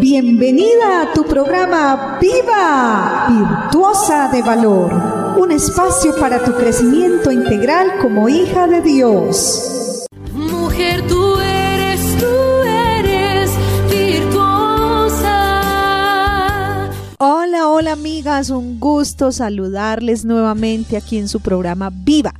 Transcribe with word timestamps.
Bienvenida 0.00 1.02
a 1.02 1.12
tu 1.12 1.24
programa 1.24 2.18
Viva, 2.20 3.26
Virtuosa 3.28 4.28
de 4.32 4.42
Valor, 4.42 4.92
un 5.38 5.52
espacio 5.52 6.14
para 6.18 6.42
tu 6.42 6.52
crecimiento 6.54 7.30
integral 7.30 7.98
como 8.00 8.28
hija 8.28 8.66
de 8.66 8.80
Dios. 8.80 10.06
Mujer, 10.32 11.06
tú 11.06 11.38
eres, 11.38 12.00
tú 12.18 12.26
eres 12.66 13.50
virtuosa. 13.90 15.30
Hola, 17.18 17.68
hola 17.68 17.92
amigas, 17.92 18.50
un 18.50 18.80
gusto 18.80 19.30
saludarles 19.32 20.24
nuevamente 20.24 20.96
aquí 20.96 21.18
en 21.18 21.28
su 21.28 21.40
programa 21.40 21.90
Viva 21.92 22.34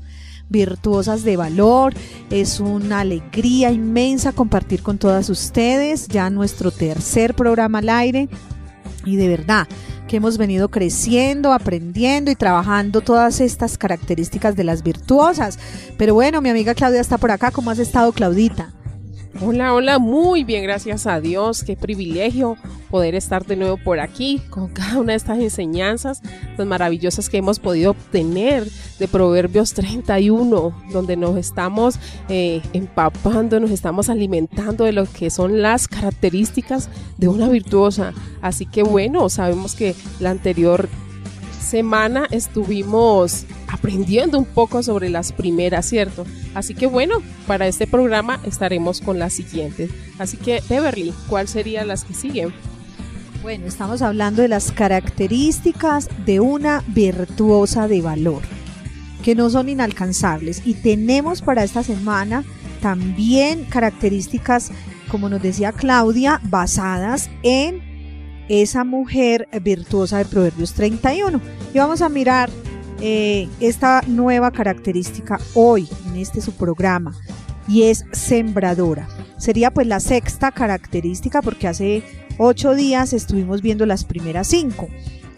virtuosas 0.55 1.25
de 1.25 1.37
valor. 1.37 1.93
Es 2.31 2.61
una 2.61 3.01
alegría 3.01 3.73
inmensa 3.73 4.33
compartir 4.33 4.83
con 4.83 4.99
todas 4.99 5.29
ustedes 5.29 6.07
ya 6.07 6.31
nuestro 6.31 6.71
tercer 6.71 7.35
programa 7.35 7.81
al 7.81 7.89
aire. 7.89 8.29
Y 9.05 9.17
de 9.17 9.29
verdad 9.29 9.67
que 10.09 10.19
hemos 10.19 10.39
venido 10.39 10.69
creciendo, 10.71 11.53
aprendiendo 11.53 12.31
y 12.31 12.37
trabajando 12.37 13.01
todas 13.01 13.41
estas 13.41 13.77
características 13.77 14.55
de 14.55 14.65
las 14.65 14.83
virtuosas. 14.83 15.59
Pero 15.99 16.15
bueno, 16.15 16.41
mi 16.41 16.51
amiga 16.51 16.75
Claudia 16.75 17.01
está 17.01 17.19
por 17.19 17.33
acá. 17.33 17.51
¿Cómo 17.51 17.71
has 17.71 17.81
estado, 17.81 18.13
Claudita? 18.13 18.71
Hola, 19.41 19.75
hola, 19.75 19.99
muy 19.99 20.45
bien, 20.45 20.63
gracias 20.63 21.09
a 21.09 21.21
Dios. 21.21 21.65
Qué 21.65 21.77
privilegio 21.77 22.57
poder 22.89 23.17
estar 23.17 23.45
de 23.45 23.57
nuevo 23.57 23.77
por 23.77 23.99
aquí 23.99 24.41
con 24.49 24.69
cada 24.69 25.01
una 25.01 25.13
de 25.13 25.17
estas 25.17 25.41
enseñanzas 25.41 26.23
tan 26.57 26.69
maravillosas 26.69 27.29
que 27.29 27.39
hemos 27.39 27.59
podido 27.59 27.91
obtener 27.91 28.65
de 29.01 29.09
Proverbios 29.09 29.75
31, 29.75 30.73
donde 30.93 31.17
nos 31.17 31.37
estamos 31.37 31.99
eh, 32.29 32.63
empapando, 32.73 33.59
nos 33.59 33.73
estamos 33.73 34.09
alimentando 34.09 34.85
de 34.85 34.93
lo 34.93 35.05
que 35.05 35.31
son 35.31 35.63
las 35.63 35.89
características 35.89 36.89
de 37.19 37.27
una 37.27 37.49
virtuosa. 37.49 38.13
Así 38.41 38.67
que 38.67 38.85
bueno, 38.85 39.29
sabemos 39.31 39.75
que 39.75 39.97
la 40.21 40.31
anterior 40.31 40.89
semana 41.65 42.27
estuvimos 42.31 43.45
aprendiendo 43.69 44.39
un 44.39 44.45
poco 44.45 44.83
sobre 44.83 45.11
las 45.11 45.33
primeras, 45.33 45.87
¿cierto? 45.87 46.25
Así 46.55 46.75
que 46.75 46.87
bueno, 46.87 47.17
para 47.47 47.67
este 47.67 47.87
programa 47.87 48.39
estaremos 48.45 49.01
con 49.01 49.19
las 49.19 49.33
siguientes. 49.33 49.91
Así 50.19 50.37
que, 50.37 50.63
Beverly, 50.69 51.13
¿cuáles 51.29 51.51
serían 51.51 51.89
las 51.89 52.05
que 52.05 52.15
siguen? 52.15 52.53
Bueno, 53.43 53.67
estamos 53.67 54.01
hablando 54.01 54.41
de 54.41 54.49
las 54.49 54.73
características 54.73 56.09
de 56.25 56.41
una 56.41 56.83
virtuosa 56.87 57.89
de 57.89 58.01
valor, 58.01 58.41
que 59.23 59.35
no 59.35 59.51
son 59.51 59.69
inalcanzables. 59.69 60.63
Y 60.65 60.75
tenemos 60.75 61.43
para 61.43 61.63
esta 61.63 61.83
semana 61.83 62.45
también 62.81 63.65
características, 63.65 64.71
como 65.11 65.29
nos 65.29 65.43
decía 65.43 65.73
Claudia, 65.73 66.41
basadas 66.45 67.29
en 67.43 67.83
esa 68.49 68.85
mujer 68.85 69.49
virtuosa 69.63 70.19
de 70.19 70.25
Proverbios 70.25 70.75
31. 70.75 71.41
Y 71.73 71.79
vamos 71.79 72.03
a 72.03 72.09
mirar 72.09 72.51
eh, 73.01 73.49
esta 73.61 74.03
nueva 74.07 74.51
característica 74.51 75.39
hoy 75.55 75.89
en 76.07 76.17
este 76.17 76.41
su 76.41 76.53
programa 76.53 77.15
y 77.69 77.85
es 77.85 78.05
sembradora. 78.13 79.09
Sería 79.39 79.73
pues 79.73 79.87
la 79.87 80.01
sexta 80.01 80.53
característica 80.53 81.43
porque 81.43 81.69
hace 81.69 82.03
ocho 82.39 82.75
días 82.75 83.13
estuvimos 83.13 83.63
viendo 83.63 83.87
las 83.87 84.05
primeras 84.05 84.47
cinco. 84.49 84.89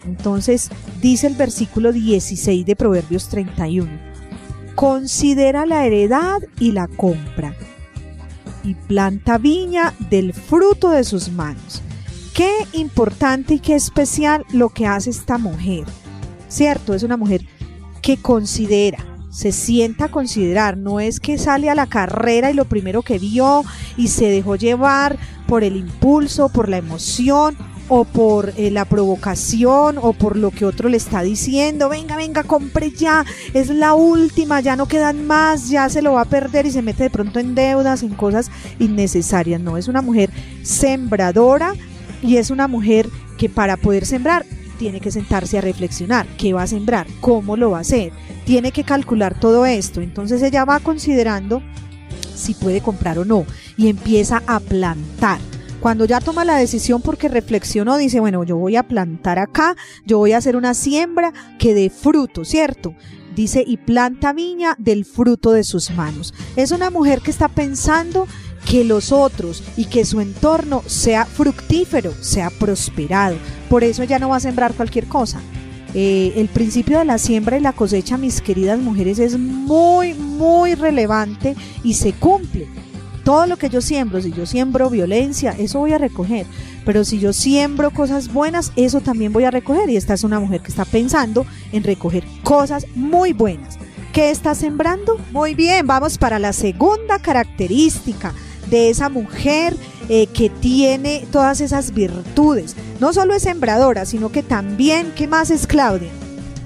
Entonces 0.04 0.70
dice 1.00 1.26
el 1.26 1.34
versículo 1.34 1.92
16 1.92 2.64
de 2.64 2.76
Proverbios 2.76 3.28
31. 3.28 3.90
Considera 4.74 5.66
la 5.66 5.86
heredad 5.86 6.42
y 6.60 6.72
la 6.72 6.86
compra 6.86 7.54
y 8.62 8.74
planta 8.74 9.38
viña 9.38 9.94
del 10.10 10.34
fruto 10.34 10.90
de 10.90 11.04
sus 11.04 11.30
manos. 11.30 11.82
Qué 12.36 12.52
importante 12.74 13.54
y 13.54 13.60
qué 13.60 13.74
especial 13.74 14.44
lo 14.52 14.68
que 14.68 14.86
hace 14.86 15.08
esta 15.08 15.38
mujer. 15.38 15.86
Cierto, 16.48 16.92
es 16.92 17.02
una 17.02 17.16
mujer 17.16 17.40
que 18.02 18.18
considera, 18.18 18.98
se 19.30 19.52
sienta 19.52 20.04
a 20.04 20.10
considerar, 20.10 20.76
no 20.76 21.00
es 21.00 21.18
que 21.18 21.38
sale 21.38 21.70
a 21.70 21.74
la 21.74 21.86
carrera 21.86 22.50
y 22.50 22.54
lo 22.54 22.66
primero 22.66 23.00
que 23.00 23.18
vio 23.18 23.64
y 23.96 24.08
se 24.08 24.26
dejó 24.26 24.56
llevar 24.56 25.16
por 25.48 25.64
el 25.64 25.76
impulso, 25.76 26.50
por 26.50 26.68
la 26.68 26.76
emoción 26.76 27.56
o 27.88 28.04
por 28.04 28.52
eh, 28.58 28.70
la 28.70 28.84
provocación 28.84 29.96
o 29.98 30.12
por 30.12 30.36
lo 30.36 30.50
que 30.50 30.66
otro 30.66 30.90
le 30.90 30.98
está 30.98 31.22
diciendo, 31.22 31.88
venga, 31.88 32.16
venga, 32.18 32.42
compre 32.42 32.90
ya, 32.90 33.24
es 33.54 33.70
la 33.70 33.94
última, 33.94 34.60
ya 34.60 34.76
no 34.76 34.86
quedan 34.88 35.26
más, 35.26 35.70
ya 35.70 35.88
se 35.88 36.02
lo 36.02 36.12
va 36.12 36.20
a 36.20 36.26
perder 36.26 36.66
y 36.66 36.70
se 36.70 36.82
mete 36.82 37.04
de 37.04 37.10
pronto 37.10 37.40
en 37.40 37.54
deudas, 37.54 38.02
en 38.02 38.12
cosas 38.12 38.50
innecesarias, 38.78 39.58
no, 39.58 39.78
es 39.78 39.88
una 39.88 40.02
mujer 40.02 40.28
sembradora 40.62 41.72
y 42.22 42.36
es 42.36 42.50
una 42.50 42.68
mujer 42.68 43.08
que 43.38 43.48
para 43.48 43.76
poder 43.76 44.06
sembrar 44.06 44.46
tiene 44.78 45.00
que 45.00 45.10
sentarse 45.10 45.58
a 45.58 45.62
reflexionar 45.62 46.26
qué 46.36 46.52
va 46.52 46.62
a 46.62 46.66
sembrar, 46.66 47.06
cómo 47.20 47.56
lo 47.56 47.70
va 47.70 47.78
a 47.78 47.80
hacer, 47.80 48.12
tiene 48.44 48.72
que 48.72 48.84
calcular 48.84 49.38
todo 49.38 49.66
esto. 49.66 50.00
Entonces 50.00 50.42
ella 50.42 50.64
va 50.64 50.80
considerando 50.80 51.62
si 52.34 52.54
puede 52.54 52.80
comprar 52.80 53.18
o 53.18 53.24
no 53.24 53.46
y 53.76 53.88
empieza 53.88 54.42
a 54.46 54.60
plantar. 54.60 55.38
Cuando 55.80 56.04
ya 56.04 56.20
toma 56.20 56.44
la 56.44 56.56
decisión 56.56 57.02
porque 57.02 57.28
reflexionó, 57.28 57.96
dice, 57.96 58.20
bueno, 58.20 58.44
yo 58.44 58.56
voy 58.56 58.76
a 58.76 58.82
plantar 58.82 59.38
acá, 59.38 59.76
yo 60.04 60.18
voy 60.18 60.32
a 60.32 60.38
hacer 60.38 60.56
una 60.56 60.74
siembra 60.74 61.32
que 61.58 61.74
dé 61.74 61.90
fruto, 61.90 62.44
¿cierto? 62.44 62.94
Dice, 63.34 63.62
y 63.66 63.76
planta 63.76 64.32
viña 64.32 64.74
del 64.78 65.04
fruto 65.04 65.52
de 65.52 65.62
sus 65.62 65.90
manos. 65.90 66.32
Es 66.56 66.70
una 66.70 66.90
mujer 66.90 67.20
que 67.20 67.30
está 67.30 67.48
pensando 67.48 68.26
que 68.66 68.84
los 68.84 69.12
otros 69.12 69.62
y 69.76 69.86
que 69.86 70.04
su 70.04 70.20
entorno 70.20 70.82
sea 70.86 71.24
fructífero, 71.24 72.12
sea 72.20 72.50
prosperado. 72.50 73.36
Por 73.70 73.84
eso 73.84 74.02
ella 74.02 74.18
no 74.18 74.30
va 74.30 74.36
a 74.36 74.40
sembrar 74.40 74.74
cualquier 74.74 75.06
cosa. 75.06 75.40
Eh, 75.94 76.34
el 76.36 76.48
principio 76.48 76.98
de 76.98 77.04
la 77.04 77.16
siembra 77.16 77.56
y 77.56 77.60
la 77.60 77.72
cosecha, 77.72 78.18
mis 78.18 78.42
queridas 78.42 78.78
mujeres, 78.80 79.18
es 79.18 79.38
muy, 79.38 80.14
muy 80.14 80.74
relevante 80.74 81.56
y 81.82 81.94
se 81.94 82.12
cumple. 82.12 82.66
Todo 83.24 83.46
lo 83.46 83.56
que 83.56 83.70
yo 83.70 83.80
siembro, 83.80 84.20
si 84.20 84.32
yo 84.32 84.46
siembro 84.46 84.90
violencia, 84.90 85.54
eso 85.58 85.78
voy 85.78 85.92
a 85.92 85.98
recoger. 85.98 86.46
Pero 86.84 87.04
si 87.04 87.18
yo 87.18 87.32
siembro 87.32 87.92
cosas 87.92 88.32
buenas, 88.32 88.72
eso 88.76 89.00
también 89.00 89.32
voy 89.32 89.44
a 89.44 89.50
recoger. 89.50 89.88
Y 89.90 89.96
esta 89.96 90.14
es 90.14 90.22
una 90.22 90.38
mujer 90.38 90.60
que 90.60 90.68
está 90.68 90.84
pensando 90.84 91.46
en 91.72 91.82
recoger 91.82 92.24
cosas 92.42 92.86
muy 92.94 93.32
buenas. 93.32 93.78
¿Qué 94.12 94.30
está 94.30 94.54
sembrando? 94.54 95.18
Muy 95.32 95.54
bien, 95.54 95.86
vamos 95.86 96.18
para 96.18 96.38
la 96.38 96.52
segunda 96.52 97.18
característica 97.18 98.32
de 98.70 98.90
esa 98.90 99.08
mujer 99.08 99.76
eh, 100.08 100.26
que 100.28 100.50
tiene 100.50 101.26
todas 101.32 101.60
esas 101.60 101.92
virtudes. 101.92 102.76
No 103.00 103.12
solo 103.12 103.34
es 103.34 103.42
sembradora, 103.42 104.06
sino 104.06 104.30
que 104.30 104.42
también, 104.42 105.12
¿qué 105.16 105.26
más 105.26 105.50
es 105.50 105.66
Claudia? 105.66 106.10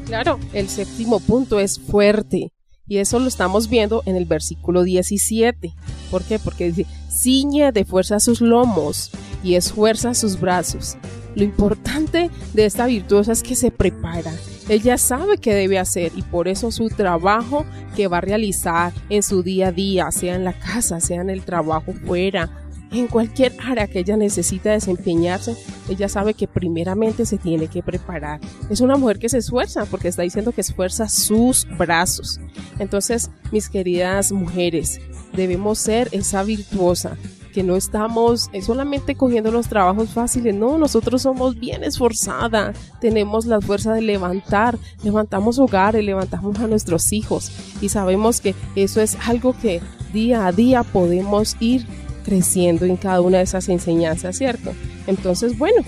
Claro, 0.06 0.38
el 0.52 0.68
séptimo 0.68 1.20
punto 1.20 1.60
es 1.60 1.78
fuerte. 1.78 2.52
Y 2.86 2.98
eso 2.98 3.20
lo 3.20 3.28
estamos 3.28 3.68
viendo 3.68 4.02
en 4.04 4.16
el 4.16 4.24
versículo 4.24 4.82
17. 4.82 5.72
¿Por 6.10 6.24
qué? 6.24 6.40
Porque 6.40 6.72
dice, 6.72 6.86
ciñe 7.08 7.70
de 7.70 7.84
fuerza 7.84 8.18
sus 8.18 8.40
lomos 8.40 9.12
y 9.44 9.54
esfuerza 9.54 10.12
sus 10.12 10.40
brazos. 10.40 10.96
Lo 11.36 11.44
importante 11.44 12.30
de 12.52 12.66
esta 12.66 12.86
virtuosa 12.86 13.30
es 13.30 13.44
que 13.44 13.54
se 13.54 13.70
prepara, 13.70 14.32
ella 14.70 14.98
sabe 14.98 15.38
qué 15.38 15.52
debe 15.52 15.80
hacer 15.80 16.12
y 16.14 16.22
por 16.22 16.46
eso 16.46 16.70
su 16.70 16.90
trabajo 16.90 17.66
que 17.96 18.06
va 18.06 18.18
a 18.18 18.20
realizar 18.20 18.92
en 19.08 19.24
su 19.24 19.42
día 19.42 19.68
a 19.68 19.72
día, 19.72 20.12
sea 20.12 20.36
en 20.36 20.44
la 20.44 20.52
casa, 20.52 21.00
sea 21.00 21.22
en 21.22 21.28
el 21.28 21.42
trabajo 21.42 21.92
fuera, 22.06 22.48
en 22.92 23.08
cualquier 23.08 23.52
área 23.64 23.88
que 23.88 23.98
ella 23.98 24.16
necesita 24.16 24.70
desempeñarse, 24.70 25.56
ella 25.88 26.08
sabe 26.08 26.34
que 26.34 26.46
primeramente 26.46 27.26
se 27.26 27.36
tiene 27.36 27.66
que 27.66 27.82
preparar. 27.82 28.38
Es 28.70 28.80
una 28.80 28.96
mujer 28.96 29.18
que 29.18 29.28
se 29.28 29.38
esfuerza 29.38 29.86
porque 29.86 30.06
está 30.06 30.22
diciendo 30.22 30.52
que 30.52 30.60
esfuerza 30.60 31.08
sus 31.08 31.66
brazos. 31.76 32.38
Entonces, 32.78 33.28
mis 33.50 33.68
queridas 33.68 34.30
mujeres, 34.30 35.00
debemos 35.32 35.80
ser 35.80 36.08
esa 36.12 36.44
virtuosa 36.44 37.16
que 37.50 37.62
no 37.62 37.76
estamos 37.76 38.48
eh, 38.52 38.62
solamente 38.62 39.14
cogiendo 39.14 39.50
los 39.50 39.68
trabajos 39.68 40.10
fáciles, 40.10 40.54
no, 40.54 40.78
nosotros 40.78 41.22
somos 41.22 41.58
bien 41.58 41.84
esforzada, 41.84 42.72
tenemos 43.00 43.46
la 43.46 43.60
fuerza 43.60 43.92
de 43.92 44.02
levantar, 44.02 44.78
levantamos 45.02 45.58
hogares, 45.58 46.04
levantamos 46.04 46.58
a 46.58 46.66
nuestros 46.66 47.12
hijos. 47.12 47.50
Y 47.80 47.88
sabemos 47.88 48.40
que 48.40 48.54
eso 48.76 49.00
es 49.00 49.16
algo 49.26 49.54
que 49.58 49.80
día 50.12 50.46
a 50.46 50.52
día 50.52 50.82
podemos 50.82 51.56
ir 51.60 51.86
creciendo 52.24 52.84
en 52.84 52.96
cada 52.96 53.20
una 53.20 53.38
de 53.38 53.44
esas 53.44 53.68
enseñanzas, 53.68 54.36
¿cierto? 54.36 54.72
Entonces, 55.06 55.58
bueno, 55.58 55.82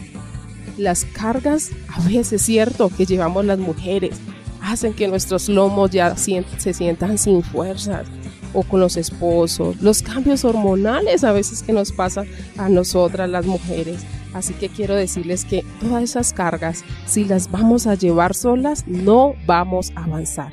las 0.76 1.04
cargas 1.04 1.70
a 1.88 2.00
veces, 2.08 2.42
¿cierto?, 2.42 2.90
que 2.96 3.06
llevamos 3.06 3.44
las 3.44 3.58
mujeres. 3.58 4.18
Hacen 4.62 4.94
que 4.94 5.08
nuestros 5.08 5.48
lomos 5.48 5.90
ya 5.90 6.16
se 6.16 6.72
sientan 6.72 7.18
sin 7.18 7.42
fuerzas, 7.42 8.06
o 8.54 8.62
con 8.62 8.80
los 8.80 8.96
esposos, 8.96 9.80
los 9.80 10.02
cambios 10.02 10.44
hormonales 10.44 11.24
a 11.24 11.32
veces 11.32 11.62
que 11.62 11.72
nos 11.72 11.92
pasan 11.92 12.26
a 12.56 12.68
nosotras 12.68 13.28
las 13.28 13.46
mujeres. 13.46 14.02
Así 14.34 14.54
que 14.54 14.68
quiero 14.68 14.94
decirles 14.94 15.44
que 15.44 15.64
todas 15.80 16.02
esas 16.02 16.32
cargas, 16.32 16.84
si 17.06 17.24
las 17.24 17.50
vamos 17.50 17.86
a 17.86 17.94
llevar 17.94 18.34
solas, 18.34 18.84
no 18.86 19.34
vamos 19.46 19.92
a 19.94 20.04
avanzar. 20.04 20.52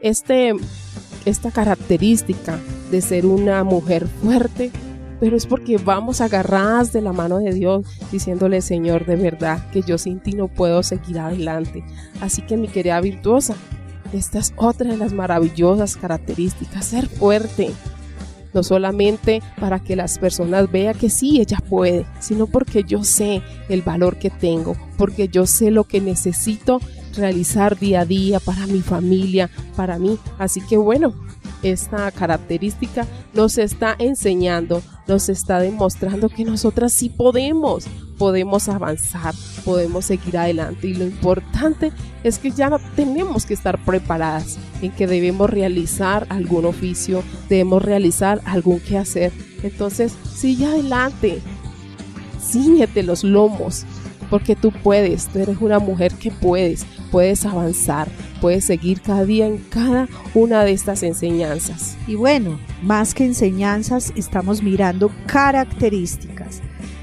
Este, 0.00 0.54
esta 1.24 1.52
característica 1.52 2.58
de 2.90 3.00
ser 3.00 3.26
una 3.26 3.62
mujer 3.62 4.08
fuerte 4.08 4.72
pero 5.22 5.36
es 5.36 5.46
porque 5.46 5.76
vamos 5.76 6.20
agarradas 6.20 6.92
de 6.92 7.00
la 7.00 7.12
mano 7.12 7.38
de 7.38 7.52
Dios, 7.52 7.86
diciéndole, 8.10 8.60
Señor, 8.60 9.06
de 9.06 9.14
verdad 9.14 9.70
que 9.70 9.82
yo 9.82 9.96
sin 9.96 10.18
ti 10.18 10.32
no 10.32 10.48
puedo 10.48 10.82
seguir 10.82 11.20
adelante. 11.20 11.84
Así 12.20 12.42
que 12.42 12.56
mi 12.56 12.66
querida 12.66 13.00
virtuosa, 13.00 13.54
esta 14.12 14.38
es 14.38 14.52
otra 14.56 14.90
de 14.90 14.96
las 14.96 15.12
maravillosas 15.12 15.96
características, 15.96 16.86
ser 16.86 17.08
fuerte. 17.08 17.72
No 18.54 18.62
solamente 18.62 19.42
para 19.58 19.78
que 19.78 19.96
las 19.96 20.18
personas 20.18 20.70
vean 20.70 20.98
que 20.98 21.08
sí, 21.08 21.40
ella 21.40 21.58
puede, 21.68 22.04
sino 22.20 22.46
porque 22.46 22.84
yo 22.84 23.02
sé 23.02 23.42
el 23.70 23.80
valor 23.80 24.18
que 24.18 24.28
tengo, 24.28 24.76
porque 24.98 25.28
yo 25.28 25.46
sé 25.46 25.70
lo 25.70 25.84
que 25.84 26.02
necesito 26.02 26.80
realizar 27.16 27.78
día 27.78 28.00
a 28.00 28.04
día 28.04 28.40
para 28.40 28.66
mi 28.66 28.80
familia, 28.80 29.50
para 29.74 29.98
mí. 29.98 30.18
Así 30.38 30.60
que 30.60 30.76
bueno, 30.76 31.14
esta 31.62 32.10
característica 32.10 33.06
nos 33.34 33.58
está 33.58 33.94
enseñando, 33.98 34.82
nos 35.06 35.28
está 35.28 35.60
demostrando 35.60 36.28
que 36.28 36.44
nosotras 36.44 36.92
sí 36.92 37.08
podemos, 37.08 37.86
podemos 38.18 38.68
avanzar, 38.68 39.34
podemos 39.64 40.04
seguir 40.06 40.38
adelante. 40.38 40.88
Y 40.88 40.94
lo 40.94 41.04
importante 41.04 41.92
es 42.22 42.38
que 42.38 42.50
ya 42.50 42.70
tenemos 42.94 43.46
que 43.46 43.54
estar 43.54 43.82
preparadas 43.84 44.58
en 44.80 44.92
que 44.92 45.06
debemos 45.06 45.50
realizar 45.50 46.26
algún 46.28 46.64
oficio, 46.64 47.22
debemos 47.48 47.82
realizar 47.82 48.40
algún 48.44 48.80
quehacer. 48.80 49.32
Entonces, 49.62 50.14
sigue 50.34 50.66
adelante, 50.66 51.40
ciñete 52.40 53.02
los 53.02 53.24
lomos, 53.24 53.84
porque 54.30 54.56
tú 54.56 54.72
puedes, 54.72 55.28
tú 55.28 55.40
eres 55.40 55.58
una 55.60 55.78
mujer 55.78 56.12
que 56.14 56.30
puedes, 56.30 56.86
puedes 57.12 57.44
avanzar, 57.44 58.08
puedes 58.40 58.64
seguir 58.64 59.02
cada 59.02 59.24
día 59.24 59.46
en 59.46 59.58
cada 59.58 60.08
una 60.34 60.64
de 60.64 60.72
estas 60.72 61.04
enseñanzas. 61.04 61.96
Y 62.08 62.16
bueno, 62.16 62.58
más 62.82 63.14
que 63.14 63.26
enseñanzas, 63.26 64.12
estamos 64.16 64.62
mirando 64.62 65.12
características 65.26 66.62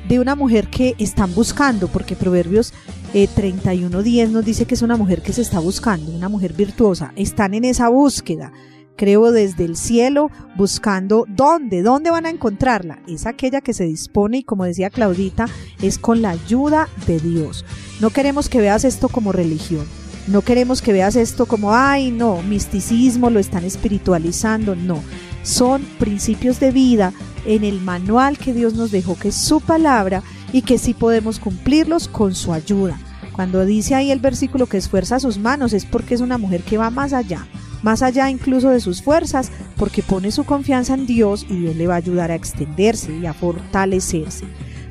de 0.10 0.20
una 0.20 0.36
mujer 0.36 0.68
que 0.68 0.96
están 0.98 1.34
buscando, 1.36 1.88
porque 1.88 2.16
Proverbios 2.16 2.74
eh, 3.14 3.28
31.10 3.34 4.30
nos 4.30 4.44
dice 4.44 4.66
que 4.66 4.74
es 4.74 4.82
una 4.82 4.98
mujer 4.98 5.22
que 5.22 5.32
se 5.32 5.44
está 5.44 5.60
buscando, 5.60 6.12
una 6.12 6.28
mujer 6.28 6.54
virtuosa, 6.54 7.14
están 7.16 7.54
en 7.54 7.64
esa 7.64 7.88
búsqueda 7.90 8.52
creo 9.00 9.32
desde 9.32 9.64
el 9.64 9.78
cielo, 9.78 10.30
buscando 10.58 11.26
dónde, 11.30 11.84
dónde 11.84 12.12
van 12.12 12.26
a 12.26 12.30
encontrarla. 12.30 13.00
Es 13.08 13.26
aquella 13.26 13.62
que 13.62 13.74
se 13.74 13.86
dispone 13.86 14.40
y 14.40 14.44
como 14.44 14.66
decía 14.66 14.90
Claudita, 14.90 15.46
es 15.82 15.98
con 15.98 16.22
la 16.22 16.32
ayuda 16.32 16.90
de 17.08 17.18
Dios. 17.18 17.64
No 18.02 18.10
queremos 18.10 18.50
que 18.50 18.60
veas 18.60 18.84
esto 18.84 19.08
como 19.08 19.32
religión. 19.32 19.86
No 20.28 20.42
queremos 20.42 20.82
que 20.82 20.92
veas 20.92 21.16
esto 21.16 21.46
como, 21.46 21.74
ay, 21.74 22.12
no, 22.12 22.42
misticismo, 22.42 23.30
lo 23.30 23.40
están 23.40 23.64
espiritualizando. 23.64 24.76
No, 24.76 25.02
son 25.44 25.82
principios 25.98 26.60
de 26.60 26.72
vida 26.72 27.14
en 27.46 27.64
el 27.64 27.80
manual 27.80 28.38
que 28.38 28.54
Dios 28.54 28.74
nos 28.74 28.92
dejó, 28.92 29.18
que 29.18 29.30
es 29.30 29.36
su 29.36 29.62
palabra 29.62 30.24
y 30.52 30.64
que 30.64 30.78
sí 30.78 30.94
podemos 30.94 31.40
cumplirlos 31.40 32.10
con 32.10 32.36
su 32.36 32.52
ayuda. 32.52 33.00
Cuando 33.32 33.66
dice 33.66 33.96
ahí 33.96 34.12
el 34.12 34.20
versículo 34.20 34.66
que 34.66 34.76
esfuerza 34.76 35.22
sus 35.22 35.38
manos 35.38 35.72
es 35.72 35.86
porque 35.86 36.16
es 36.16 36.20
una 36.20 36.38
mujer 36.38 36.64
que 36.64 36.78
va 36.78 36.90
más 36.90 37.14
allá, 37.14 37.48
más 37.82 38.02
allá 38.02 38.30
incluso 38.30 38.70
de 38.70 38.80
sus 38.80 39.02
fuerzas, 39.02 39.52
porque 39.78 40.04
pone 40.04 40.32
su 40.32 40.44
confianza 40.44 40.94
en 40.94 41.06
Dios 41.06 41.46
y 41.50 41.58
Dios 41.58 41.76
le 41.76 41.88
va 41.88 41.96
a 41.96 41.98
ayudar 41.98 42.32
a 42.32 42.36
extenderse 42.36 43.16
y 43.16 43.26
a 43.26 43.34
fortalecerse. 43.34 44.46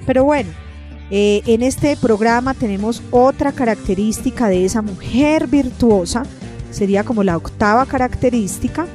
Pero 0.06 0.24
bueno, 0.24 0.50
eh, 1.10 1.42
en 1.46 1.62
este 1.62 1.96
programa 1.96 2.54
tenemos 2.54 3.02
otra 3.10 3.52
característica 3.52 4.48
de 4.48 4.64
esa 4.64 4.82
mujer 4.82 5.46
virtuosa, 5.46 6.24
sería 6.70 7.04
como 7.04 7.24
la 7.24 7.36
octava 7.36 7.86
característica, 7.86 8.86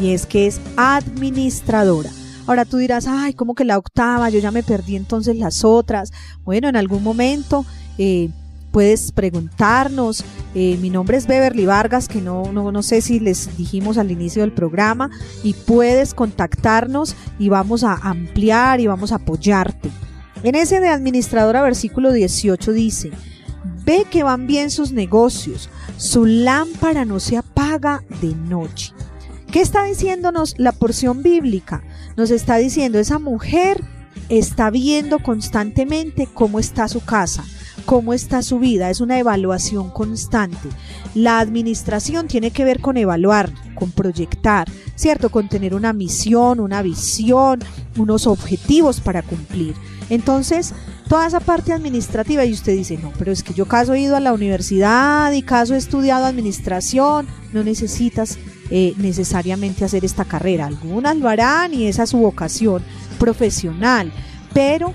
y 0.00 0.12
es 0.12 0.26
que 0.26 0.46
es 0.46 0.60
administradora. 0.76 2.10
Ahora 2.46 2.64
tú 2.64 2.76
dirás, 2.76 3.06
ay, 3.08 3.34
¿cómo 3.34 3.54
que 3.54 3.64
la 3.64 3.76
octava? 3.76 4.30
Yo 4.30 4.38
ya 4.38 4.50
me 4.50 4.62
perdí 4.62 4.96
entonces 4.96 5.36
las 5.36 5.64
otras. 5.64 6.12
Bueno, 6.44 6.68
en 6.68 6.76
algún 6.76 7.02
momento 7.02 7.66
eh, 7.98 8.30
puedes 8.76 9.10
preguntarnos. 9.10 10.22
Eh, 10.54 10.76
mi 10.82 10.90
nombre 10.90 11.16
es 11.16 11.26
Beverly 11.26 11.64
Vargas, 11.64 12.08
que 12.08 12.20
no, 12.20 12.52
no, 12.52 12.72
no 12.72 12.82
sé 12.82 13.00
si 13.00 13.20
les 13.20 13.56
dijimos 13.56 13.96
al 13.96 14.10
inicio 14.10 14.42
del 14.42 14.52
programa, 14.52 15.08
y 15.42 15.54
puedes 15.54 16.12
contactarnos 16.12 17.16
y 17.38 17.48
vamos 17.48 17.84
a 17.84 17.94
ampliar 17.94 18.80
y 18.80 18.86
vamos 18.86 19.12
a 19.12 19.14
apoyarte. 19.14 19.88
En 20.42 20.56
ese 20.56 20.80
de 20.80 20.90
administradora 20.90 21.62
versículo 21.62 22.12
18 22.12 22.72
dice, 22.74 23.12
ve 23.86 24.04
que 24.10 24.24
van 24.24 24.46
bien 24.46 24.70
sus 24.70 24.92
negocios, 24.92 25.70
su 25.96 26.26
lámpara 26.26 27.06
no 27.06 27.18
se 27.18 27.38
apaga 27.38 28.04
de 28.20 28.34
noche. 28.34 28.92
¿Qué 29.50 29.62
está 29.62 29.84
diciéndonos 29.84 30.54
la 30.58 30.72
porción 30.72 31.22
bíblica? 31.22 31.82
Nos 32.18 32.30
está 32.30 32.56
diciendo, 32.56 32.98
esa 32.98 33.18
mujer 33.18 33.82
está 34.28 34.68
viendo 34.68 35.18
constantemente 35.18 36.28
cómo 36.30 36.58
está 36.58 36.88
su 36.88 37.02
casa, 37.02 37.42
cómo 37.86 38.12
está 38.12 38.42
su 38.42 38.58
vida, 38.58 38.90
es 38.90 39.00
una 39.00 39.18
evaluación 39.18 39.90
constante. 39.90 40.68
La 41.14 41.38
administración 41.38 42.26
tiene 42.26 42.50
que 42.50 42.64
ver 42.64 42.80
con 42.80 42.96
evaluar, 42.96 43.50
con 43.74 43.92
proyectar, 43.92 44.68
¿cierto? 44.96 45.30
Con 45.30 45.48
tener 45.48 45.74
una 45.74 45.92
misión, 45.92 46.60
una 46.60 46.82
visión, 46.82 47.60
unos 47.96 48.26
objetivos 48.26 49.00
para 49.00 49.22
cumplir. 49.22 49.74
Entonces, 50.10 50.74
toda 51.08 51.26
esa 51.26 51.40
parte 51.40 51.72
administrativa 51.72 52.44
y 52.44 52.52
usted 52.52 52.74
dice, 52.74 52.98
no, 52.98 53.12
pero 53.18 53.32
es 53.32 53.42
que 53.42 53.54
yo 53.54 53.66
caso 53.66 53.94
he 53.94 54.00
ido 54.00 54.16
a 54.16 54.20
la 54.20 54.32
universidad 54.32 55.32
y 55.32 55.42
caso 55.42 55.74
he 55.74 55.78
estudiado 55.78 56.26
administración, 56.26 57.26
no 57.52 57.62
necesitas 57.62 58.38
eh, 58.70 58.94
necesariamente 58.98 59.84
hacer 59.84 60.04
esta 60.04 60.24
carrera. 60.24 60.66
Algunas 60.66 61.16
lo 61.16 61.28
harán 61.28 61.72
y 61.72 61.86
esa 61.86 62.02
es 62.02 62.10
su 62.10 62.18
vocación 62.18 62.82
profesional, 63.18 64.12
pero 64.52 64.92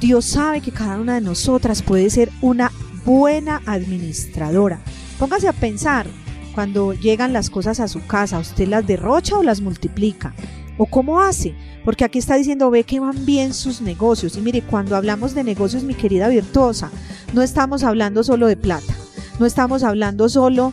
Dios 0.00 0.24
sabe 0.26 0.60
que 0.60 0.72
cada 0.72 1.00
una 1.00 1.14
de 1.14 1.20
nosotras 1.20 1.82
puede 1.82 2.10
ser 2.10 2.30
una 2.42 2.70
buena 3.04 3.62
administradora. 3.66 4.80
Póngase 5.18 5.48
a 5.48 5.52
pensar, 5.52 6.06
cuando 6.54 6.92
llegan 6.92 7.32
las 7.32 7.50
cosas 7.50 7.80
a 7.80 7.88
su 7.88 8.06
casa, 8.06 8.38
¿usted 8.38 8.68
las 8.68 8.86
derrocha 8.86 9.36
o 9.36 9.42
las 9.42 9.60
multiplica? 9.60 10.34
¿O 10.78 10.86
cómo 10.86 11.20
hace? 11.20 11.54
Porque 11.84 12.04
aquí 12.04 12.18
está 12.18 12.36
diciendo, 12.36 12.70
ve 12.70 12.84
que 12.84 13.00
van 13.00 13.24
bien 13.24 13.54
sus 13.54 13.80
negocios. 13.80 14.36
Y 14.36 14.40
mire, 14.40 14.62
cuando 14.62 14.96
hablamos 14.96 15.34
de 15.34 15.44
negocios, 15.44 15.82
mi 15.82 15.94
querida 15.94 16.28
virtuosa, 16.28 16.90
no 17.32 17.42
estamos 17.42 17.82
hablando 17.82 18.24
solo 18.24 18.46
de 18.46 18.56
plata, 18.56 18.94
no 19.38 19.46
estamos 19.46 19.82
hablando 19.82 20.28
solo 20.28 20.72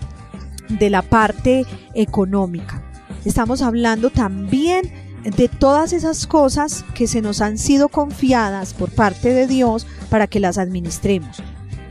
de 0.69 0.89
la 0.89 1.01
parte 1.01 1.65
económica, 1.93 2.81
estamos 3.25 3.61
hablando 3.61 4.09
también 4.09 5.02
de 5.23 5.47
todas 5.47 5.93
esas 5.93 6.27
cosas 6.27 6.85
que 6.93 7.07
se 7.07 7.21
nos 7.21 7.41
han 7.41 7.57
sido 7.57 7.89
confiadas 7.89 8.73
por 8.73 8.91
parte 8.91 9.33
de 9.33 9.47
Dios 9.47 9.87
para 10.09 10.27
que 10.27 10.39
las 10.39 10.57
administremos. 10.57 11.41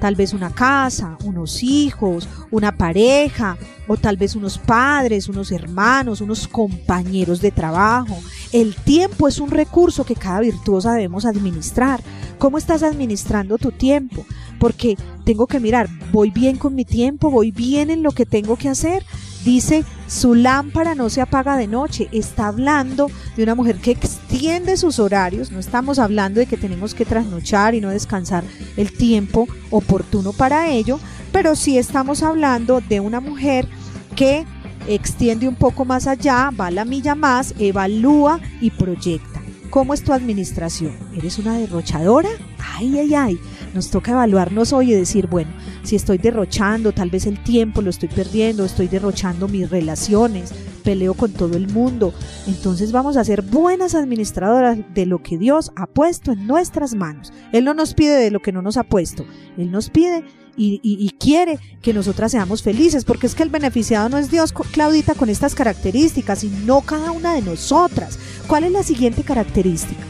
Tal 0.01 0.17
vez 0.17 0.33
una 0.33 0.51
casa, 0.51 1.17
unos 1.25 1.63
hijos, 1.63 2.29
una 2.51 2.77
pareja, 2.77 3.57
o 3.87 3.97
tal 3.97 4.17
vez 4.17 4.35
unos 4.35 4.59
padres, 4.59 5.29
unos 5.29 5.53
hermanos, 5.53 6.21
unos 6.21 6.49
compañeros 6.49 7.41
de 7.41 7.53
trabajo. 7.53 8.19
El 8.53 8.75
tiempo 8.75 9.29
es 9.29 9.39
un 9.39 9.51
recurso 9.51 10.05
que 10.05 10.17
cada 10.17 10.41
virtuosa 10.41 10.93
debemos 10.93 11.25
administrar. 11.25 12.03
¿Cómo 12.39 12.59
estás 12.59 12.83
administrando 12.83 13.59
tu 13.59 13.71
tiempo? 13.71 14.27
Porque 14.59 14.97
tengo 15.25 15.47
que 15.47 15.61
mirar, 15.61 15.89
¿voy 16.11 16.31
bien 16.31 16.57
con 16.57 16.75
mi 16.75 16.85
tiempo? 16.85 17.31
¿Voy 17.31 17.53
bien 17.53 17.89
en 17.89 18.03
lo 18.03 18.11
que 18.11 18.27
tengo 18.27 18.57
que 18.57 18.69
hacer? 18.69 19.05
Dice, 19.45 19.85
su 20.07 20.35
lámpara 20.35 20.95
no 20.95 21.11
se 21.11 21.21
apaga 21.21 21.57
de 21.57 21.67
noche. 21.67 22.09
Está 22.13 22.47
hablando 22.47 23.11
de 23.37 23.43
una 23.43 23.55
mujer 23.55 23.77
que 23.79 23.91
extiende 23.91 24.77
sus 24.77 24.99
horarios. 24.99 25.51
No 25.51 25.59
estamos 25.59 25.99
hablando 25.99 26.41
de 26.41 26.47
que 26.47 26.57
tenemos 26.57 26.95
que 26.95 27.05
trasnochar 27.05 27.75
y 27.75 27.81
no 27.81 27.91
descansar 27.91 28.45
el 28.77 28.93
tiempo 28.93 29.49
oportuno 29.71 30.33
para 30.33 30.71
ello, 30.71 31.01
pero 31.33 31.57
sí 31.57 31.77
estamos 31.77 32.23
hablando 32.23 32.81
de 32.81 33.01
una 33.01 33.21
mujer 33.21 33.67
que 34.15 34.45
extiende 34.87 35.49
un 35.49 35.55
poco 35.55 35.85
más 35.85 36.07
allá, 36.07 36.51
va 36.59 36.67
a 36.67 36.71
la 36.71 36.85
milla 36.85 37.15
más, 37.15 37.55
evalúa 37.59 38.41
y 38.61 38.71
proyecta. 38.71 39.43
¿Cómo 39.71 39.95
es 39.95 40.05
tu 40.05 40.13
administración? 40.13 40.95
¿Eres 41.17 41.39
una 41.39 41.57
derrochadora? 41.57 42.29
Ay, 42.59 42.99
ay, 42.99 43.15
ay. 43.15 43.41
Nos 43.75 43.91
toca 43.91 44.13
evaluarnos 44.13 44.73
hoy 44.73 44.93
y 44.93 44.95
decir, 44.95 45.27
bueno, 45.27 45.51
si 45.83 45.97
estoy 45.97 46.19
derrochando, 46.19 46.93
tal 46.93 47.11
vez 47.11 47.27
el 47.27 47.43
tiempo 47.43 47.81
lo 47.81 47.91
estoy 47.91 48.09
perdiendo, 48.09 48.65
estoy 48.65 48.89
derrochando 48.89 49.49
mis 49.49 49.71
relaciones, 49.71 50.53
peleo 50.85 51.15
con 51.15 51.33
todo 51.33 51.57
el 51.57 51.69
mundo. 51.69 52.13
Entonces 52.47 52.93
vamos 52.93 53.17
a 53.17 53.25
ser 53.25 53.43
buenas 53.43 53.95
administradoras 53.95 54.79
de 54.95 55.07
lo 55.07 55.23
que 55.23 55.39
Dios 55.39 55.73
ha 55.77 55.87
puesto 55.87 56.33
en 56.33 56.47
nuestras 56.47 56.95
manos. 56.95 57.33
Él 57.53 57.65
no 57.65 57.73
nos 57.73 57.95
pide 57.95 58.17
de 58.17 58.31
lo 58.31 58.41
que 58.41 58.53
no 58.53 58.61
nos 58.61 58.77
ha 58.77 58.85
puesto. 58.85 59.25
Él 59.57 59.71
nos 59.71 59.89
pide 59.89 60.25
y, 60.57 61.15
quiere 61.19 61.59
que 61.81 61.95
nosotras 61.95 62.33
seamos 62.33 62.63
felices, 62.63 63.05
porque 63.05 63.27
es 63.27 63.35
que 63.35 63.43
el 63.43 63.49
beneficiado 63.49 64.09
no 64.09 64.19
es 64.19 64.31
Dios, 64.31 64.53
Claudita, 64.53 65.15
con 65.15 65.31
estas 65.31 65.55
características, 65.55 66.41
sino 66.41 66.83
cada 66.83 67.11
una 67.11 67.35
de 67.35 67.43
nosotras. 67.43 68.19
¿Cuál 68.47 68.65
es 68.65 68.73
la 68.73 68.83
siguiente 68.83 69.23
característica? 69.23 70.03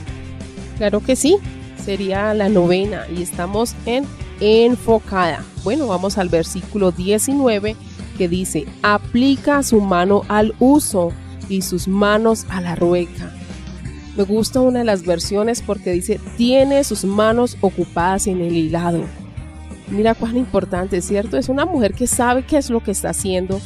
Claro 0.78 1.00
que 1.00 1.14
sí, 1.14 1.36
sería 1.82 2.32
la 2.34 2.48
novena 2.48 3.06
y 3.14 3.22
estamos 3.22 3.74
en 3.86 4.06
enfocada. 4.40 5.44
Bueno, 5.64 5.86
vamos 5.86 6.18
al 6.18 6.28
versículo 6.28 6.90
19 6.90 7.76
que 8.18 8.28
dice, 8.28 8.66
aplica 8.82 9.62
su 9.62 9.80
mano 9.80 10.22
al 10.28 10.54
uso 10.58 11.12
y 11.48 11.62
sus 11.62 11.88
manos 11.88 12.46
a 12.50 12.60
la 12.60 12.74
rueca. 12.74 13.32
Me 14.16 14.24
gusta 14.24 14.60
una 14.60 14.80
de 14.80 14.84
las 14.84 15.04
versiones 15.04 15.62
porque 15.62 15.92
dice, 15.92 16.20
tiene 16.36 16.84
sus 16.84 17.04
manos 17.04 17.56
ocupadas 17.60 18.26
en 18.26 18.40
el 18.40 18.54
hilado. 18.54 19.04
Mira 19.88 20.14
cuán 20.14 20.36
importante, 20.36 21.00
¿cierto? 21.00 21.36
Es 21.36 21.48
una 21.48 21.64
mujer 21.64 21.94
que 21.94 22.06
sabe 22.06 22.44
qué 22.44 22.58
es 22.58 22.70
lo 22.70 22.82
que 22.82 22.90
está 22.90 23.10
haciendo, 23.10 23.60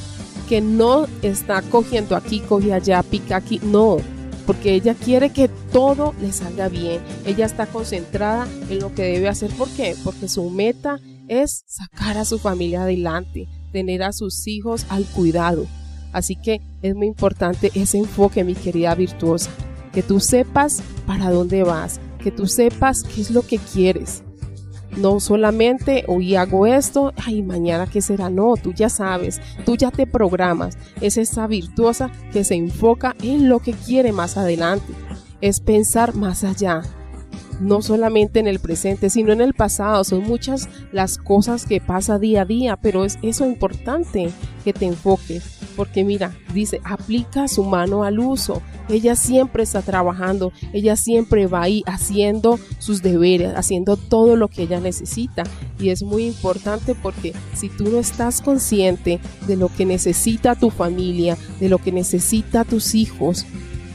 que 0.48 0.60
no 0.60 1.06
está 1.22 1.62
cogiendo 1.62 2.16
aquí, 2.16 2.40
coge 2.40 2.72
allá, 2.72 3.02
pica 3.02 3.36
aquí, 3.36 3.60
no, 3.62 3.98
porque 4.46 4.74
ella 4.74 4.94
quiere 4.94 5.30
que 5.30 5.48
todo 5.72 6.14
le 6.20 6.32
salga 6.32 6.68
bien. 6.68 7.00
Ella 7.24 7.46
está 7.46 7.66
concentrada 7.66 8.46
en 8.70 8.78
lo 8.78 8.94
que 8.94 9.02
debe 9.02 9.28
hacer. 9.28 9.50
¿Por 9.50 9.68
qué? 9.70 9.96
Porque 10.04 10.28
su 10.28 10.48
meta 10.50 10.98
es 11.28 11.64
sacar 11.66 12.16
a 12.16 12.24
su 12.24 12.38
familia 12.38 12.82
adelante, 12.82 13.48
tener 13.72 14.02
a 14.02 14.12
sus 14.12 14.46
hijos 14.46 14.86
al 14.88 15.04
cuidado. 15.04 15.66
Así 16.12 16.36
que 16.36 16.60
es 16.82 16.94
muy 16.94 17.08
importante 17.08 17.70
ese 17.74 17.98
enfoque, 17.98 18.44
mi 18.44 18.54
querida 18.54 18.94
virtuosa, 18.94 19.50
que 19.92 20.02
tú 20.02 20.20
sepas 20.20 20.82
para 21.06 21.30
dónde 21.30 21.62
vas, 21.62 22.00
que 22.22 22.30
tú 22.30 22.46
sepas 22.46 23.02
qué 23.02 23.20
es 23.20 23.30
lo 23.30 23.42
que 23.42 23.58
quieres. 23.58 24.22
No 24.96 25.20
solamente 25.20 26.04
hoy 26.08 26.36
hago 26.36 26.66
esto, 26.66 27.12
ay, 27.24 27.42
mañana 27.42 27.86
qué 27.86 28.00
será. 28.00 28.30
No, 28.30 28.54
tú 28.56 28.72
ya 28.72 28.88
sabes, 28.88 29.40
tú 29.64 29.76
ya 29.76 29.90
te 29.90 30.06
programas. 30.06 30.78
Es 31.00 31.18
esa 31.18 31.46
virtuosa 31.46 32.10
que 32.32 32.44
se 32.44 32.54
enfoca 32.54 33.14
en 33.22 33.48
lo 33.48 33.60
que 33.60 33.72
quiere 33.72 34.12
más 34.12 34.36
adelante. 34.38 34.94
Es 35.42 35.60
pensar 35.60 36.14
más 36.14 36.44
allá, 36.44 36.80
no 37.60 37.82
solamente 37.82 38.40
en 38.40 38.46
el 38.46 38.58
presente, 38.58 39.10
sino 39.10 39.32
en 39.32 39.40
el 39.40 39.54
pasado. 39.54 40.04
Son 40.04 40.22
muchas 40.22 40.68
las 40.92 41.18
cosas 41.18 41.66
que 41.66 41.80
pasa 41.80 42.18
día 42.18 42.42
a 42.42 42.44
día, 42.44 42.76
pero 42.76 43.04
es 43.04 43.18
eso 43.22 43.46
importante 43.46 44.30
que 44.64 44.72
te 44.72 44.86
enfoques. 44.86 45.58
Porque 45.76 46.04
mira, 46.04 46.34
dice, 46.54 46.80
aplica 46.84 47.48
su 47.48 47.64
mano 47.64 48.04
al 48.04 48.18
uso. 48.18 48.62
Ella 48.88 49.14
siempre 49.14 49.62
está 49.62 49.82
trabajando, 49.82 50.52
ella 50.72 50.96
siempre 50.96 51.46
va 51.46 51.62
ahí 51.62 51.82
haciendo 51.86 52.58
sus 52.78 53.02
deberes, 53.02 53.52
haciendo 53.54 53.96
todo 53.96 54.36
lo 54.36 54.48
que 54.48 54.62
ella 54.62 54.80
necesita. 54.80 55.44
Y 55.78 55.90
es 55.90 56.02
muy 56.02 56.26
importante 56.26 56.94
porque 56.94 57.34
si 57.54 57.68
tú 57.68 57.84
no 57.90 57.98
estás 57.98 58.40
consciente 58.40 59.20
de 59.46 59.56
lo 59.56 59.68
que 59.68 59.84
necesita 59.84 60.54
tu 60.54 60.70
familia, 60.70 61.36
de 61.60 61.68
lo 61.68 61.78
que 61.78 61.92
necesita 61.92 62.64
tus 62.64 62.94
hijos, 62.94 63.46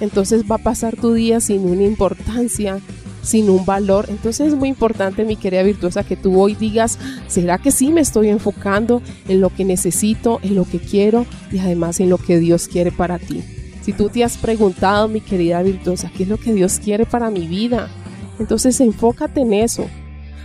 entonces 0.02 0.44
va 0.50 0.56
a 0.56 0.64
pasar 0.64 0.96
tu 0.96 1.14
día 1.14 1.40
sin 1.40 1.62
una 1.62 1.84
importancia, 1.84 2.80
sin 3.22 3.50
un 3.50 3.66
valor. 3.66 4.06
Entonces 4.10 4.48
es 4.48 4.56
muy 4.56 4.70
importante, 4.70 5.26
mi 5.26 5.36
querida 5.36 5.64
virtuosa, 5.64 6.04
que 6.04 6.16
tú 6.16 6.40
hoy 6.40 6.56
digas, 6.56 6.98
¿será 7.28 7.58
que 7.58 7.72
sí 7.72 7.92
me 7.92 8.02
estoy 8.02 8.30
enfocando 8.30 9.02
en 9.28 9.42
lo 9.42 9.50
que 9.50 9.66
necesito, 9.66 10.40
en 10.44 10.56
lo 10.56 10.66
que 10.66 10.80
quiero 10.80 11.26
y 11.52 11.60
además 11.60 12.00
en 12.00 12.10
lo 12.10 12.18
que 12.18 12.40
Dios 12.40 12.68
quiere 12.68 12.92
para 12.92 13.20
ti? 13.20 13.44
Si 13.82 13.94
tú 13.94 14.10
te 14.10 14.24
has 14.24 14.38
preguntado, 14.38 15.08
mi 15.08 15.22
querida 15.22 15.62
virtuosa, 15.64 16.12
¿qué 16.16 16.24
es 16.24 16.30
lo 16.30 16.38
que 16.38 16.54
Dios 16.54 16.80
quiere 16.80 17.06
para 17.06 17.32
mi 17.32 17.48
vida? 17.48 17.90
Entonces 18.40 18.80
enfócate 18.80 19.42
en 19.42 19.54
eso. 19.54 19.88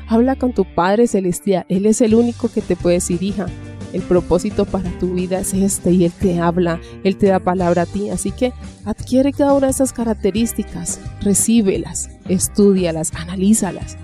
Habla 0.09 0.37
con 0.37 0.53
tu 0.53 0.65
Padre 0.65 1.07
Celestial. 1.07 1.67
Él 1.69 1.87
es 1.87 2.01
el 2.01 2.15
único 2.15 2.49
que 2.49 2.63
te 2.63 2.77
puede 2.77 2.97
decir, 2.97 3.23
hija, 3.23 3.47
el 3.93 4.03
propósito 4.03 4.65
para 4.65 4.91
tu 4.99 5.15
vida 5.15 5.41
es 5.41 5.55
este 5.55 5.91
y 5.91 6.05
Él 6.05 6.13
te 6.13 6.39
habla, 6.39 6.81
Él 7.05 7.17
te 7.17 7.27
da 7.27 7.39
palabra 7.39 7.83
a 7.83 7.87
ti. 7.87 8.11
Así 8.11 8.31
que 8.31 8.53
adquiere 8.85 9.33
cada 9.33 9.55
una 9.55 9.67
de 9.67 9.73
esas 9.73 9.93
características, 9.93 11.01
recíbelas, 11.21 12.11
estudialas, 12.29 13.13
analízalas 13.15 13.97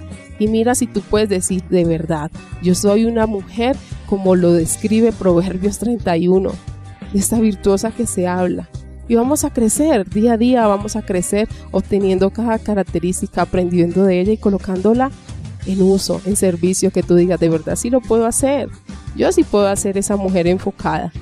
y 0.42 0.48
mira 0.48 0.74
si 0.74 0.88
tú 0.88 1.02
puedes 1.02 1.28
decir 1.28 1.62
de 1.68 1.84
verdad, 1.84 2.30
yo 2.62 2.74
soy 2.74 3.04
una 3.04 3.26
mujer 3.26 3.76
como 4.06 4.34
lo 4.34 4.52
describe 4.52 5.12
Proverbios 5.12 5.78
31, 5.78 6.50
de 7.12 7.18
esta 7.18 7.38
virtuosa 7.38 7.92
que 7.92 8.06
se 8.08 8.26
habla. 8.26 8.68
Y 9.06 9.14
vamos 9.14 9.44
a 9.44 9.50
crecer, 9.50 10.08
día 10.08 10.32
a 10.32 10.36
día 10.36 10.66
vamos 10.66 10.96
a 10.96 11.02
crecer 11.02 11.48
obteniendo 11.70 12.30
cada 12.30 12.58
característica, 12.58 13.42
aprendiendo 13.42 14.04
de 14.04 14.20
ella 14.20 14.32
y 14.32 14.36
colocándola 14.36 15.12
en 15.66 15.80
uso, 15.80 16.20
en 16.24 16.34
servicio, 16.34 16.90
que 16.90 17.04
tú 17.04 17.14
digas, 17.14 17.38
de 17.38 17.48
verdad 17.48 17.76
sí 17.76 17.88
lo 17.88 18.00
puedo 18.00 18.26
hacer. 18.26 18.68
Yo 19.14 19.30
sí 19.30 19.44
puedo 19.44 19.68
hacer 19.68 19.96
esa 19.96 20.16
mujer 20.16 20.48
enfocada. 20.48 21.12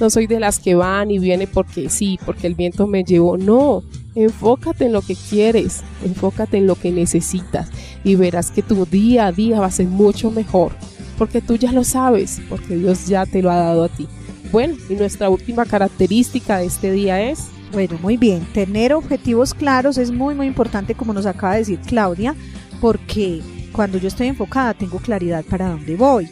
No 0.00 0.08
soy 0.08 0.26
de 0.26 0.40
las 0.40 0.58
que 0.58 0.74
van 0.74 1.10
y 1.10 1.18
vienen 1.18 1.48
porque 1.52 1.90
sí, 1.90 2.18
porque 2.24 2.46
el 2.46 2.54
viento 2.54 2.86
me 2.86 3.04
llevó. 3.04 3.36
No, 3.36 3.82
enfócate 4.14 4.86
en 4.86 4.92
lo 4.92 5.02
que 5.02 5.16
quieres, 5.16 5.82
enfócate 6.04 6.58
en 6.58 6.66
lo 6.66 6.74
que 6.74 6.90
necesitas 6.90 7.68
y 8.04 8.14
verás 8.16 8.50
que 8.50 8.62
tu 8.62 8.84
día 8.86 9.26
a 9.26 9.32
día 9.32 9.60
va 9.60 9.66
a 9.66 9.70
ser 9.70 9.86
mucho 9.86 10.30
mejor, 10.30 10.72
porque 11.18 11.40
tú 11.40 11.56
ya 11.56 11.72
lo 11.72 11.84
sabes, 11.84 12.40
porque 12.48 12.76
Dios 12.76 13.06
ya 13.06 13.26
te 13.26 13.42
lo 13.42 13.50
ha 13.50 13.56
dado 13.56 13.84
a 13.84 13.88
ti. 13.88 14.08
Bueno, 14.50 14.74
y 14.88 14.94
nuestra 14.94 15.30
última 15.30 15.64
característica 15.64 16.58
de 16.58 16.66
este 16.66 16.92
día 16.92 17.22
es... 17.22 17.48
Bueno, 17.72 17.98
muy 18.02 18.18
bien, 18.18 18.46
tener 18.52 18.92
objetivos 18.92 19.54
claros 19.54 19.96
es 19.96 20.10
muy, 20.10 20.34
muy 20.34 20.46
importante, 20.46 20.94
como 20.94 21.14
nos 21.14 21.24
acaba 21.24 21.54
de 21.54 21.60
decir 21.60 21.80
Claudia, 21.86 22.34
porque 22.82 23.40
cuando 23.72 23.96
yo 23.96 24.08
estoy 24.08 24.26
enfocada 24.26 24.74
tengo 24.74 24.98
claridad 24.98 25.42
para 25.44 25.70
dónde 25.70 25.96
voy. 25.96 26.28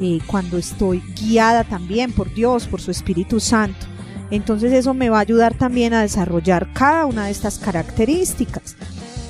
Eh, 0.00 0.20
cuando 0.26 0.56
estoy 0.56 1.02
guiada 1.20 1.64
también 1.64 2.12
por 2.12 2.32
Dios, 2.32 2.66
por 2.66 2.80
su 2.80 2.90
Espíritu 2.90 3.40
Santo. 3.40 3.87
Entonces 4.30 4.72
eso 4.72 4.94
me 4.94 5.10
va 5.10 5.18
a 5.18 5.22
ayudar 5.22 5.54
también 5.54 5.94
a 5.94 6.02
desarrollar 6.02 6.72
cada 6.72 7.06
una 7.06 7.26
de 7.26 7.30
estas 7.30 7.58
características. 7.58 8.76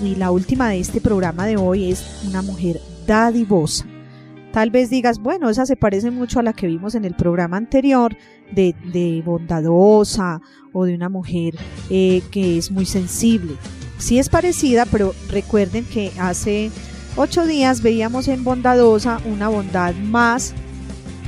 Y 0.03 0.17
la 0.17 0.31
última 0.31 0.69
de 0.69 0.81
este 0.81 1.01
programa 1.01 1.47
de 1.47 1.57
hoy 1.57 1.91
es 1.91 2.25
una 2.27 2.43
mujer 2.43 2.81
dadivosa. 3.07 3.87
Tal 4.53 4.71
vez 4.71 4.91
digas, 4.91 5.19
bueno, 5.19 5.51
esa 5.51 5.67
se 5.67 5.77
parece 5.77 6.11
mucho 6.11 6.41
a 6.41 6.43
la 6.43 6.53
que 6.53 6.67
vimos 6.67 6.95
en 6.95 7.05
el 7.05 7.15
programa 7.15 7.57
anterior 7.57 8.17
de, 8.51 8.75
de 8.93 9.23
bondadosa 9.25 10.41
o 10.73 10.85
de 10.85 10.95
una 10.95 11.09
mujer 11.09 11.55
eh, 11.91 12.23
que 12.31 12.59
es 12.59 12.71
muy 12.71 12.87
sensible. 12.87 13.55
Sí 13.99 14.19
es 14.19 14.29
parecida, 14.29 14.87
pero 14.87 15.15
recuerden 15.29 15.85
que 15.85 16.13
hace 16.19 16.71
ocho 17.17 17.47
días 17.47 17.83
veíamos 17.83 18.29
en 18.29 18.45
Bondadosa 18.45 19.21
una 19.27 19.49
bondad 19.49 19.95
más 19.95 20.55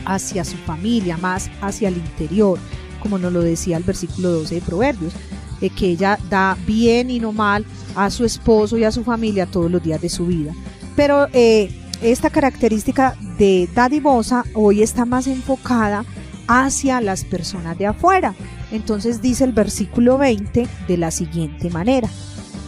hacia 0.07 0.45
su 0.45 0.57
familia, 0.57 1.17
más 1.17 1.51
hacia 1.61 1.89
el 1.89 1.97
interior, 1.97 2.59
como 3.01 3.19
nos 3.19 3.33
lo 3.33 3.41
decía 3.41 3.77
el 3.77 3.85
versículo 3.85 4.31
12 4.31 4.57
de 4.57 4.61
Proverbios, 4.61 5.13
que 5.69 5.89
ella 5.89 6.19
da 6.31 6.57
bien 6.67 7.11
y 7.11 7.21
no 7.21 7.33
mal 7.33 7.67
a 7.95 8.09
su 8.09 8.25
esposo 8.25 8.79
y 8.79 8.85
a 8.85 8.93
su 8.93 9.05
familia 9.05 9.45
todos 9.45 9.71
los 9.71 9.83
días 9.83 10.01
de 10.01 10.09
su 10.09 10.27
vida. 10.27 10.55
Pero 10.97 11.27
eh, 11.33 11.71
esta 12.01 12.31
característica 12.31 13.15
de 13.39 13.69
dadivosa 13.75 14.45
hoy 14.55 14.83
está 14.83 15.05
más 15.05 15.27
enfocada 15.27 16.05
hacia 16.47 17.01
las 17.01 17.25
personas 17.25 17.77
de 17.79 17.87
afuera. 17.87 18.35
Entonces 18.73 19.21
dice 19.21 19.45
el 19.45 19.53
versículo 19.53 20.17
20 20.17 20.67
de 20.89 20.97
la 20.97 21.11
siguiente 21.11 21.69
manera, 21.69 22.09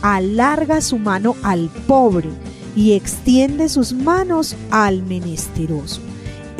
alarga 0.02 0.80
su 0.80 0.98
mano 0.98 1.34
al 1.42 1.70
pobre 1.86 2.28
y 2.76 2.92
extiende 2.92 3.68
sus 3.68 3.92
manos 3.92 4.56
al 4.70 5.02
menesteroso. 5.02 6.00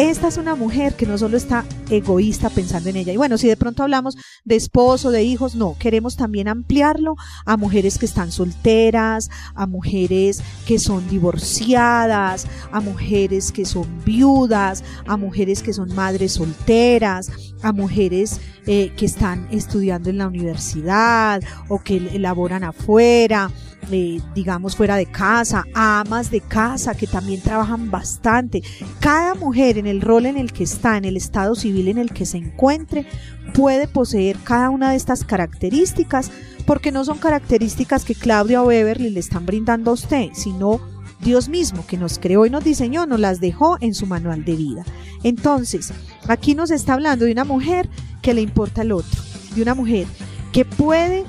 Esta 0.03 0.27
es 0.27 0.37
una 0.37 0.57
mujer 0.57 0.95
que 0.95 1.07
no 1.07 1.17
solo 1.17 1.37
está 1.37 1.65
egoísta 1.89 2.51
pensando 2.51 2.89
en 2.89 2.97
ella. 2.97 3.13
Y 3.13 3.17
bueno, 3.17 3.39
si 3.39 3.47
de 3.47 3.57
pronto 3.57 3.85
hablamos 3.85 4.17
de 4.45 4.57
esposo, 4.57 5.13
de 5.13 5.23
hijos, 5.23 5.55
no, 5.55 5.77
queremos 5.79 6.17
también 6.17 6.49
ampliarlo 6.49 7.15
a 7.47 7.57
mujeres 7.57 7.99
que 7.99 8.07
están 8.07 8.33
solteras, 8.33 9.31
a 9.55 9.69
mujeres 9.69 10.43
que 10.67 10.81
son 10.81 11.09
divorciadas, 11.09 12.49
a 12.73 12.81
mujeres 12.81 13.53
que 13.53 13.65
son 13.65 13.87
viudas, 14.05 14.83
a 15.07 15.17
mujeres 15.17 15.63
que 15.63 15.73
son 15.73 15.95
madres 15.95 16.33
solteras, 16.33 17.31
a 17.63 17.73
mujeres 17.73 18.41
eh, 18.67 18.93
que 18.97 19.07
están 19.07 19.47
estudiando 19.53 20.11
en 20.11 20.19
la 20.19 20.27
universidad 20.27 21.41
o 21.69 21.79
que 21.79 21.99
elaboran 21.99 22.65
afuera 22.65 23.53
eh, 23.91 24.21
digamos, 24.35 24.77
fuera 24.77 24.97
de 24.97 25.07
casa, 25.07 25.65
amas 25.75 26.31
de 26.31 26.41
casa 26.41 26.95
que 26.95 27.07
también 27.07 27.41
trabajan 27.41 27.91
bastante. 27.91 28.63
Cada 29.01 29.35
mujer 29.35 29.79
en 29.79 29.87
el 29.87 30.01
rol 30.01 30.27
en 30.27 30.39
el 30.39 30.53
que 30.53 30.65
está, 30.65 30.97
en 30.97 31.05
el 31.05 31.17
estado 31.17 31.55
civil 31.55 31.89
en 31.89 31.99
el 31.99 32.13
que 32.13 32.27
se 32.27 32.39
encuentre, 32.39 33.07
puede 33.55 33.89
poseer 33.89 34.37
cada 34.45 34.71
una 34.71 34.91
de 34.91 34.97
estas 34.97 35.25
características, 35.25 36.31
porque 36.67 36.93
no 36.93 37.05
son 37.05 37.19
características 37.19 38.05
que 38.05 38.15
Claudia 38.15 38.63
o 38.63 38.67
Beverly 38.67 39.11
le 39.11 39.21
están 39.21 39.47
brindando 39.47 39.91
a 39.91 39.95
usted, 39.95 40.29
sino 40.33 40.81
Dios 41.21 41.49
mismo 41.49 41.85
que 41.87 41.97
nos 41.97 42.19
creó 42.19 42.47
y 42.47 42.51
nos 42.51 42.65
diseñó, 42.65 43.07
nos 43.07 43.21
las 43.21 43.41
dejó 43.41 43.79
en 43.81 43.95
su 43.95 44.07
manual 44.07 44.45
de 44.45 44.57
vida. 44.57 44.85
Entonces, 45.23 45.93
aquí 46.29 46.55
nos 46.55 46.71
está 46.71 46.95
hablando 46.95 47.25
de 47.25 47.33
una 47.33 47.45
mujer 47.45 47.89
que 48.23 48.35
le 48.35 48.41
importa 48.41 48.83
el 48.83 48.93
otro, 48.93 49.21
de 49.55 49.63
una 49.63 49.75
mujer 49.75 50.07
que 50.53 50.65
puede 50.65 51.25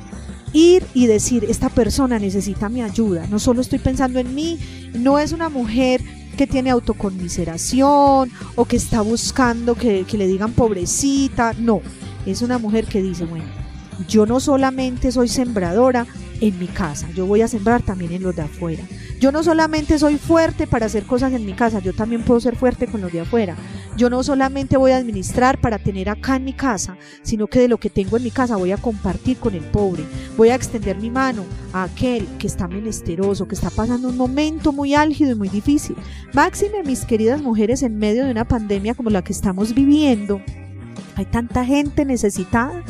ir 0.54 0.86
y 0.94 1.08
decir, 1.08 1.46
esta 1.50 1.70
persona 1.70 2.20
necesita 2.20 2.70
mi 2.70 2.82
ayuda, 2.82 3.28
no 3.28 3.40
solo 3.40 3.62
estoy 3.62 3.80
pensando 3.80 4.20
en 4.20 4.34
mí, 4.34 4.60
no 4.94 5.20
es 5.20 5.32
una 5.32 5.50
mujer 5.50 6.02
que 6.38 6.48
tiene 6.48 6.70
autoconmiseración 6.70 8.32
o 8.56 8.66
que 8.66 8.76
está 8.78 9.02
buscando 9.02 9.76
que, 9.76 10.06
le 10.14 10.28
digan 10.28 10.54
pobrecita, 10.54 11.54
no, 11.54 11.82
es 12.26 12.42
una 12.42 12.58
mujer 12.58 12.86
que 12.86 13.02
dice, 13.02 13.26
bueno, 13.26 13.46
yo 14.08 14.26
no 14.26 14.40
solamente 14.40 15.12
soy 15.12 15.28
sembradora 15.28 16.06
en 16.42 16.58
mi 16.60 16.68
casa, 16.68 17.10
yo 17.12 17.26
voy 17.26 17.42
a 17.42 17.48
sembrar 17.48 17.82
también 17.82 18.12
en 18.12 18.24
los 18.24 18.36
de 18.36 18.42
afuera. 18.44 18.84
Yo 19.20 19.32
no 19.32 19.44
solamente 19.44 19.98
soy 19.98 20.18
fuerte 20.18 20.68
para 20.68 20.88
hacer 20.88 21.04
cosas 21.06 21.32
en 21.32 21.46
mi 21.46 21.54
casa, 21.54 21.80
yo 21.80 21.94
también 21.94 22.24
puedo 22.24 22.42
ser 22.42 22.58
fuerte 22.58 22.88
con 22.88 23.00
los 23.00 23.12
de 23.12 23.22
afuera. 23.22 23.56
Yo 23.96 24.10
no 24.10 24.24
solamente 24.24 24.78
voy 24.78 24.92
a 24.92 24.98
administrar 24.98 25.60
para 25.62 25.80
tener 25.80 26.10
acá 26.10 26.36
en 26.36 26.46
mi 26.46 26.54
casa, 26.54 26.98
sino 27.22 27.48
que 27.48 27.60
de 27.60 27.68
lo 27.68 27.78
que 27.78 27.90
tengo 27.90 28.18
en 28.18 28.24
mi 28.24 28.32
casa 28.32 28.56
voy 28.56 28.72
a 28.72 28.78
compartir 28.78 29.38
con 29.38 29.54
el 29.54 29.64
pobre, 29.64 30.04
voy 30.36 30.50
a 30.50 30.56
extender 30.56 30.98
mi 30.98 31.10
mano 31.10 31.44
a 31.74 31.84
aquel 31.84 32.28
que 32.38 32.48
está 32.48 32.68
menesteroso, 32.68 33.48
que 33.48 33.56
está 33.56 33.70
pasando 33.70 34.10
un 34.10 34.18
momento 34.18 34.72
muy 34.72 34.94
álgido 34.94 35.32
y 35.32 35.36
muy 35.36 35.50
difícil. 35.50 35.96
Máxime, 36.34 36.84
mis 36.84 37.06
queridas 37.06 37.42
mujeres, 37.42 37.84
en 37.84 37.98
medio 37.98 38.26
de 38.26 38.32
una 38.32 38.46
pandemia 38.46 38.96
como 38.96 39.10
la 39.10 39.24
que 39.24 39.34
estamos 39.34 39.74
viviendo, 39.74 40.42
hay 41.16 41.26
tanta 41.26 41.66
gente 41.66 42.06
necesitada. 42.06 42.84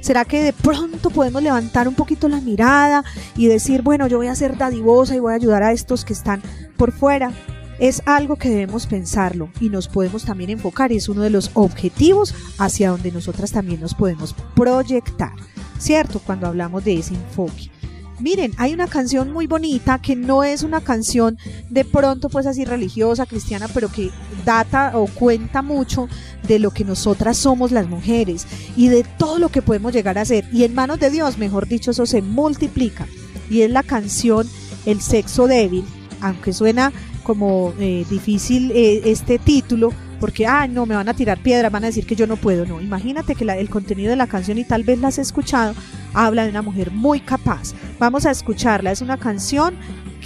¿Será 0.00 0.24
que 0.24 0.42
de 0.42 0.52
pronto 0.54 1.10
podemos 1.10 1.42
levantar 1.42 1.86
un 1.86 1.94
poquito 1.94 2.28
la 2.28 2.40
mirada 2.40 3.04
y 3.36 3.48
decir, 3.48 3.82
bueno, 3.82 4.06
yo 4.06 4.16
voy 4.16 4.28
a 4.28 4.34
ser 4.34 4.56
dadivosa 4.56 5.14
y 5.14 5.20
voy 5.20 5.32
a 5.32 5.36
ayudar 5.36 5.62
a 5.62 5.72
estos 5.72 6.04
que 6.04 6.14
están 6.14 6.42
por 6.76 6.92
fuera? 6.92 7.32
Es 7.80 8.02
algo 8.04 8.36
que 8.36 8.50
debemos 8.50 8.86
pensarlo 8.86 9.48
y 9.58 9.70
nos 9.70 9.88
podemos 9.88 10.26
también 10.26 10.50
enfocar 10.50 10.92
es 10.92 11.08
uno 11.08 11.22
de 11.22 11.30
los 11.30 11.50
objetivos 11.54 12.34
hacia 12.58 12.90
donde 12.90 13.10
nosotras 13.10 13.52
también 13.52 13.80
nos 13.80 13.94
podemos 13.94 14.34
proyectar, 14.54 15.32
¿cierto? 15.78 16.20
Cuando 16.20 16.46
hablamos 16.46 16.84
de 16.84 16.98
ese 16.98 17.14
enfoque. 17.14 17.70
Miren, 18.18 18.52
hay 18.58 18.74
una 18.74 18.86
canción 18.86 19.32
muy 19.32 19.46
bonita 19.46 19.98
que 19.98 20.14
no 20.14 20.44
es 20.44 20.62
una 20.62 20.82
canción 20.82 21.38
de 21.70 21.86
pronto 21.86 22.28
pues 22.28 22.44
así 22.46 22.66
religiosa, 22.66 23.24
cristiana, 23.24 23.66
pero 23.72 23.90
que 23.90 24.10
data 24.44 24.92
o 24.98 25.06
cuenta 25.06 25.62
mucho 25.62 26.06
de 26.46 26.58
lo 26.58 26.72
que 26.72 26.84
nosotras 26.84 27.38
somos 27.38 27.72
las 27.72 27.88
mujeres 27.88 28.46
y 28.76 28.88
de 28.88 29.04
todo 29.04 29.38
lo 29.38 29.48
que 29.48 29.62
podemos 29.62 29.94
llegar 29.94 30.18
a 30.18 30.26
ser. 30.26 30.44
Y 30.52 30.64
en 30.64 30.74
manos 30.74 31.00
de 31.00 31.08
Dios, 31.08 31.38
mejor 31.38 31.66
dicho, 31.66 31.92
eso 31.92 32.04
se 32.04 32.20
multiplica. 32.20 33.06
Y 33.48 33.62
es 33.62 33.70
la 33.70 33.82
canción 33.82 34.46
El 34.84 35.00
sexo 35.00 35.46
débil, 35.46 35.84
aunque 36.20 36.52
suena 36.52 36.92
como 37.30 37.72
eh, 37.78 38.04
difícil 38.10 38.72
eh, 38.72 39.02
este 39.04 39.38
título, 39.38 39.92
porque, 40.18 40.48
ah, 40.48 40.66
no, 40.66 40.84
me 40.84 40.96
van 40.96 41.08
a 41.08 41.14
tirar 41.14 41.38
piedra, 41.38 41.70
van 41.70 41.84
a 41.84 41.86
decir 41.86 42.04
que 42.04 42.16
yo 42.16 42.26
no 42.26 42.36
puedo. 42.36 42.66
No, 42.66 42.80
imagínate 42.80 43.36
que 43.36 43.44
el 43.44 43.70
contenido 43.70 44.10
de 44.10 44.16
la 44.16 44.26
canción, 44.26 44.58
y 44.58 44.64
tal 44.64 44.82
vez 44.82 44.98
la 44.98 45.08
has 45.08 45.18
escuchado, 45.20 45.74
habla 46.12 46.42
de 46.42 46.50
una 46.50 46.60
mujer 46.60 46.90
muy 46.90 47.20
capaz. 47.20 47.72
Vamos 48.00 48.26
a 48.26 48.32
escucharla, 48.32 48.90
es 48.90 49.00
una 49.00 49.16
canción 49.16 49.76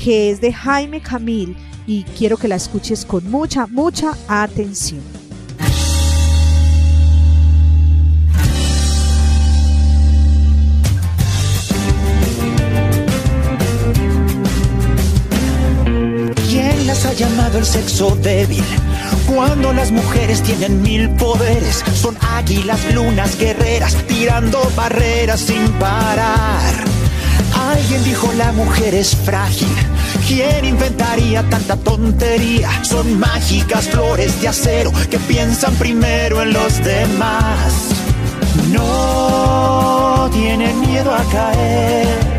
que 0.02 0.30
es 0.30 0.40
de 0.40 0.50
Jaime 0.50 1.02
Camil 1.02 1.58
y 1.86 2.04
quiero 2.16 2.38
que 2.38 2.48
la 2.48 2.56
escuches 2.56 3.04
con 3.04 3.30
mucha, 3.30 3.66
mucha 3.66 4.12
atención. 4.26 5.23
Sexo 17.64 18.16
débil? 18.16 18.64
Cuando 19.26 19.72
las 19.72 19.90
mujeres 19.90 20.42
tienen 20.42 20.82
mil 20.82 21.10
poderes, 21.10 21.84
son 21.94 22.16
águilas, 22.20 22.80
lunas, 22.94 23.38
guerreras, 23.38 23.96
tirando 24.06 24.60
barreras 24.76 25.40
sin 25.40 25.66
parar. 25.72 26.74
Alguien 27.70 28.04
dijo 28.04 28.32
la 28.36 28.52
mujer 28.52 28.94
es 28.94 29.16
frágil. 29.16 29.68
¿Quién 30.26 30.64
inventaría 30.64 31.42
tanta 31.48 31.76
tontería? 31.76 32.70
Son 32.84 33.18
mágicas 33.18 33.88
flores 33.88 34.40
de 34.40 34.48
acero 34.48 34.92
que 35.10 35.18
piensan 35.18 35.74
primero 35.74 36.42
en 36.42 36.52
los 36.52 36.82
demás. 36.84 37.90
No 38.70 40.28
tienen 40.32 40.80
miedo 40.80 41.14
a 41.14 41.22
caer 41.24 42.33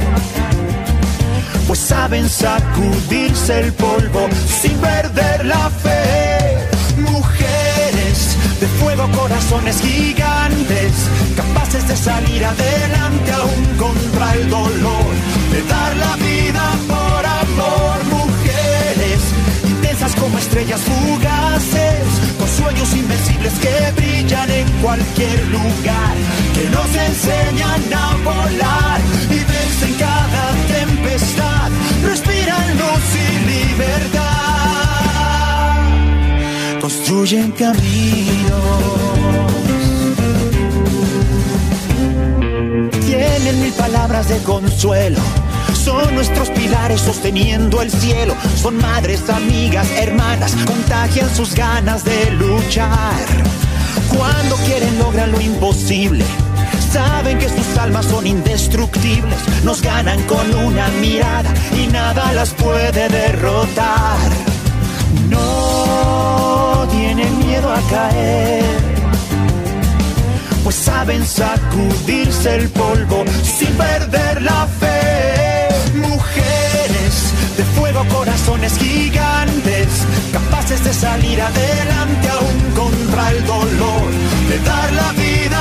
saben 2.05 2.29
sacudirse 2.29 3.61
el 3.61 3.73
polvo 3.73 4.29
sin 4.61 4.77
perder 4.77 5.43
la 5.43 5.71
fe. 5.71 6.69
Mujeres 7.01 8.37
de 8.59 8.67
fuego, 8.79 9.09
corazones 9.09 9.81
gigantes, 9.81 10.93
capaces 11.35 11.87
de 11.87 11.97
salir 11.97 12.45
adelante 12.45 13.31
aún 13.31 13.65
contra 13.83 14.33
el 14.35 14.49
dolor, 14.51 15.13
de 15.51 15.61
dar 15.63 15.95
la 15.97 16.15
vida 16.17 16.65
por 16.93 17.21
amor. 17.43 17.97
Mujeres 18.19 19.21
intensas 19.67 20.13
como 20.13 20.37
estrellas 20.37 20.81
fugaces, 20.81 22.05
con 22.37 22.47
sueños 22.47 22.93
invencibles 22.93 23.53
que 23.63 23.91
brillan 23.99 24.51
en 24.51 24.67
cualquier 24.83 25.39
lugar, 25.47 26.15
que 26.53 26.69
nos 26.69 26.89
enseñan 27.09 27.81
a 27.93 28.07
volar 28.23 28.99
y 29.31 29.39
vencen 29.53 29.93
cada 29.97 30.45
tempestad, 30.67 31.54
construyen 36.85 37.51
caminos, 37.51 37.81
tienen 43.05 43.61
mil 43.61 43.73
palabras 43.73 44.29
de 44.29 44.37
consuelo. 44.43 45.19
Son 45.73 46.13
nuestros 46.13 46.49
pilares 46.49 47.01
sosteniendo 47.01 47.81
el 47.81 47.91
cielo. 47.91 48.35
Son 48.61 48.77
madres, 48.77 49.29
amigas, 49.29 49.87
hermanas, 49.97 50.55
contagian 50.65 51.33
sus 51.35 51.53
ganas 51.53 52.03
de 52.03 52.31
luchar. 52.31 53.25
Cuando 54.15 54.55
quieren 54.57 54.97
logran 54.99 55.31
lo 55.31 55.41
imposible. 55.41 56.25
Saben 56.95 57.37
que 57.39 57.49
sus 57.49 57.77
almas 57.77 58.05
son 58.05 58.25
indestructibles. 58.25 59.37
Nos 59.65 59.81
ganan 59.81 60.23
con 60.27 60.55
una 60.55 60.87
mirada 61.01 61.53
y 61.77 61.87
nada 61.87 62.31
las 62.31 62.53
puede 62.53 63.09
derrotar. 63.09 64.17
No 65.29 66.87
tienen 66.89 67.37
miedo 67.39 67.69
a 67.69 67.81
caer. 67.89 68.63
Pues 70.63 70.75
saben 70.77 71.25
sacudirse 71.25 72.55
el 72.55 72.69
polvo 72.69 73.25
sin 73.43 73.73
perder 73.73 74.41
la 74.41 74.65
fe. 74.79 75.67
Mujeres 75.97 77.33
de 77.57 77.63
fuego, 77.75 78.05
corazones 78.07 78.77
gigantes, 78.77 79.89
capaces 80.31 80.81
de 80.81 80.93
salir 80.93 81.41
adelante 81.41 82.29
aún 82.29 82.71
contra 82.73 83.31
el 83.31 83.45
dolor, 83.45 84.11
de 84.47 84.59
dar 84.59 84.93
la 84.93 85.11
vida 85.11 85.54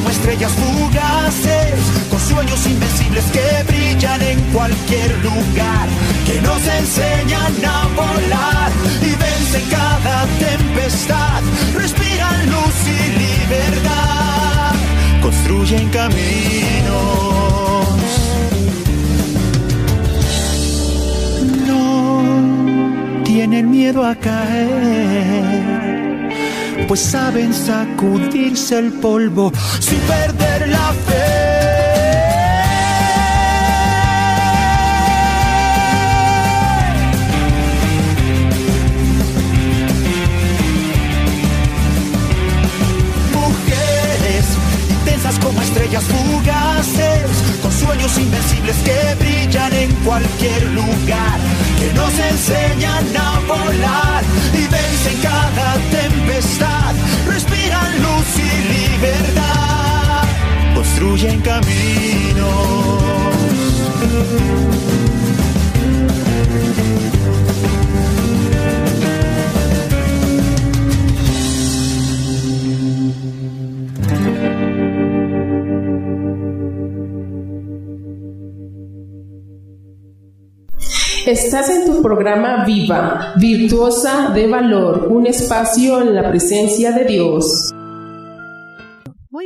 como 0.00 0.10
estrellas 0.10 0.52
fugaces, 0.52 1.74
con 2.08 2.18
sueños 2.20 2.66
invencibles 2.66 3.24
que 3.32 3.62
brillan 3.70 4.22
en 4.22 4.40
cualquier 4.52 5.10
lugar, 5.22 5.88
que 6.26 6.40
nos 6.40 6.66
enseñan 6.66 7.52
a 7.64 7.86
volar 7.94 8.72
y 9.02 9.10
vencen 9.10 9.62
cada 9.70 10.26
tempestad, 10.38 11.42
respiran 11.74 12.46
luz 12.46 12.76
y 12.86 12.98
libertad, 13.24 14.74
construyen 15.20 15.88
caminos. 15.90 16.18
No 21.66 23.22
tienen 23.24 23.70
miedo 23.70 24.02
a 24.04 24.14
caer, 24.14 25.99
pues 26.86 27.00
saben 27.00 27.52
sacudirse 27.54 28.78
el 28.78 28.92
polvo 28.92 29.52
sin 29.78 29.98
perder 30.00 30.68
la 30.68 30.92
fe. 31.06 31.60
Mujeres 43.32 44.46
intensas 44.90 45.38
como 45.38 45.60
estrellas 45.62 46.04
fugaces, 46.04 47.30
con 47.62 47.72
sueños 47.72 48.18
invencibles 48.18 48.76
que 48.84 49.14
brillan 49.18 49.72
en 49.72 49.94
cualquier 50.04 50.62
lugar, 50.72 51.38
que 51.80 51.92
nos 51.94 52.18
enseñan 52.18 53.04
a 53.16 53.40
volar 53.48 54.22
y 54.52 54.66
vencen 54.66 55.18
cada 55.22 55.74
tempestad, 55.90 56.94
respiran 57.26 58.02
luz 58.02 58.28
y 58.36 58.50
libertad, 58.74 60.24
construyen 60.74 61.40
caminos. 61.40 63.00
Estás 81.30 81.70
en 81.70 81.86
tu 81.86 82.02
programa 82.02 82.64
Viva, 82.64 83.34
virtuosa 83.36 84.32
de 84.34 84.48
valor, 84.48 85.06
un 85.12 85.28
espacio 85.28 86.00
en 86.00 86.12
la 86.12 86.28
presencia 86.28 86.90
de 86.90 87.04
Dios. 87.04 87.72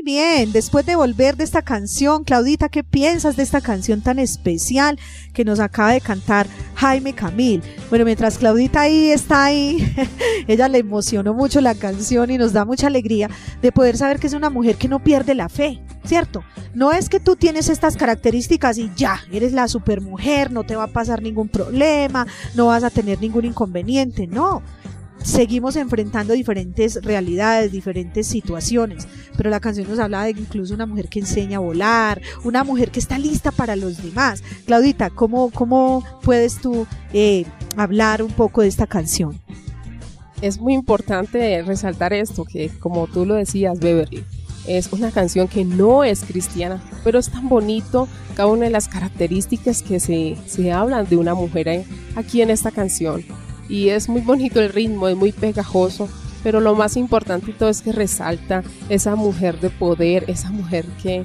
Bien, 0.05 0.53
después 0.53 0.85
de 0.85 0.97
volver 0.97 1.39
de 1.39 1.45
esta 1.45 1.63
canción, 1.63 2.25
Claudita, 2.25 2.69
¿qué 2.69 2.85
piensas 2.85 3.37
de 3.37 3.43
esta 3.43 3.63
canción 3.63 4.03
tan 4.03 4.19
especial 4.19 4.99
que 5.33 5.47
nos 5.47 5.61
acaba 5.61 5.93
de 5.93 6.03
cantar 6.03 6.47
Jaime 6.75 7.15
Camil? 7.15 7.63
Bueno, 7.89 8.05
mientras 8.05 8.37
Claudita 8.37 8.83
ahí 8.83 9.09
está 9.09 9.45
ahí, 9.45 9.79
ella 10.47 10.69
le 10.69 10.77
emocionó 10.77 11.33
mucho 11.33 11.63
la 11.63 11.75
canción 11.75 12.31
y 12.31 12.37
nos 12.37 12.53
da 12.53 12.67
mucha 12.67 12.89
alegría 12.89 13.31
de 13.63 13.73
poder 13.73 13.97
saber 13.97 14.21
que 14.21 14.27
es 14.27 14.35
una 14.35 14.51
mujer 14.51 14.77
que 14.77 14.89
no 14.89 15.03
pierde 15.03 15.35
la 15.35 15.49
fe, 15.49 15.81
¿cierto? 16.05 16.45
No 16.75 16.93
es 16.93 17.09
que 17.09 17.19
tú 17.19 17.35
tienes 17.35 17.71
estas 17.71 17.97
características 17.97 18.77
y 18.77 18.91
ya, 18.95 19.21
eres 19.33 19.55
la 19.55 19.69
supermujer, 19.69 20.53
no 20.53 20.65
te 20.65 20.77
va 20.77 20.83
a 20.83 20.89
pasar 20.89 21.23
ningún 21.23 21.49
problema, 21.49 22.27
no 22.55 22.67
vas 22.67 22.85
a 22.85 22.91
tener 22.91 23.23
ningún 23.23 23.47
inconveniente, 23.47 24.27
no 24.27 24.63
seguimos 25.25 25.75
enfrentando 25.77 26.35
diferentes 26.35 27.03
realidades, 27.03 27.73
diferentes 27.73 28.27
situaciones, 28.27 29.09
pero 29.37 29.51
la 29.51 29.59
canción 29.59 29.89
nos 29.89 29.99
habla 29.99 30.25
de 30.25 30.31
incluso 30.31 30.75
una 30.75 30.87
mujer 30.87 31.09
que 31.09 31.21
enseña 31.21 31.57
a 31.57 31.61
volar, 31.61 32.21
una 32.45 32.63
mujer 32.63 32.91
que 32.91 33.01
está 33.01 33.19
lista 33.19 33.51
para 33.51 33.75
los 33.75 34.03
demás. 34.03 34.45
Claudita, 34.67 35.11
¿cómo, 35.11 35.51
cómo 35.51 36.05
puedes 36.23 36.61
tú 36.61 36.87
eh, 37.13 37.47
hablar 37.77 38.23
un 38.23 38.31
poco 38.31 38.61
de 38.61 38.69
esta 38.69 38.87
canción? 38.87 39.41
Es 40.43 40.61
muy 40.61 40.75
importante 40.75 41.63
resaltar 41.63 42.13
esto, 42.13 42.45
que 42.45 42.69
como 42.79 43.07
tú 43.07 43.25
lo 43.25 43.35
decías, 43.35 43.81
Beverly, 43.81 44.25
es 44.67 44.93
una 44.93 45.11
canción 45.11 45.49
que 45.49 45.65
no 45.65 46.05
es 46.05 46.23
cristiana, 46.23 46.83
pero 47.03 47.19
es 47.19 47.31
tan 47.31 47.49
bonito 47.49 48.09
cada 48.35 48.49
una 48.49 48.65
de 48.67 48.71
las 48.71 48.89
características 48.89 49.83
que 49.83 50.01
se, 50.01 50.37
se 50.47 50.71
hablan 50.71 51.09
de 51.09 51.17
una 51.17 51.35
mujer 51.35 51.87
aquí 52.15 52.43
en 52.43 52.51
esta 52.51 52.71
canción 52.71 53.25
y 53.69 53.89
es 53.89 54.09
muy 54.09 54.21
bonito 54.21 54.61
el 54.61 54.71
ritmo, 54.71 55.09
es 55.09 55.17
muy 55.17 55.33
pegajoso, 55.33 56.09
pero 56.43 56.61
lo 56.61 56.75
más 56.75 56.97
importante 56.97 57.53
todo 57.53 57.69
es 57.69 57.81
que 57.81 57.93
resalta 57.93 58.63
esa 58.89 59.17
mujer 59.17 59.61
de 59.61 59.71
poder, 59.71 60.25
esa 60.29 60.51
mujer 60.51 60.85
que 61.03 61.25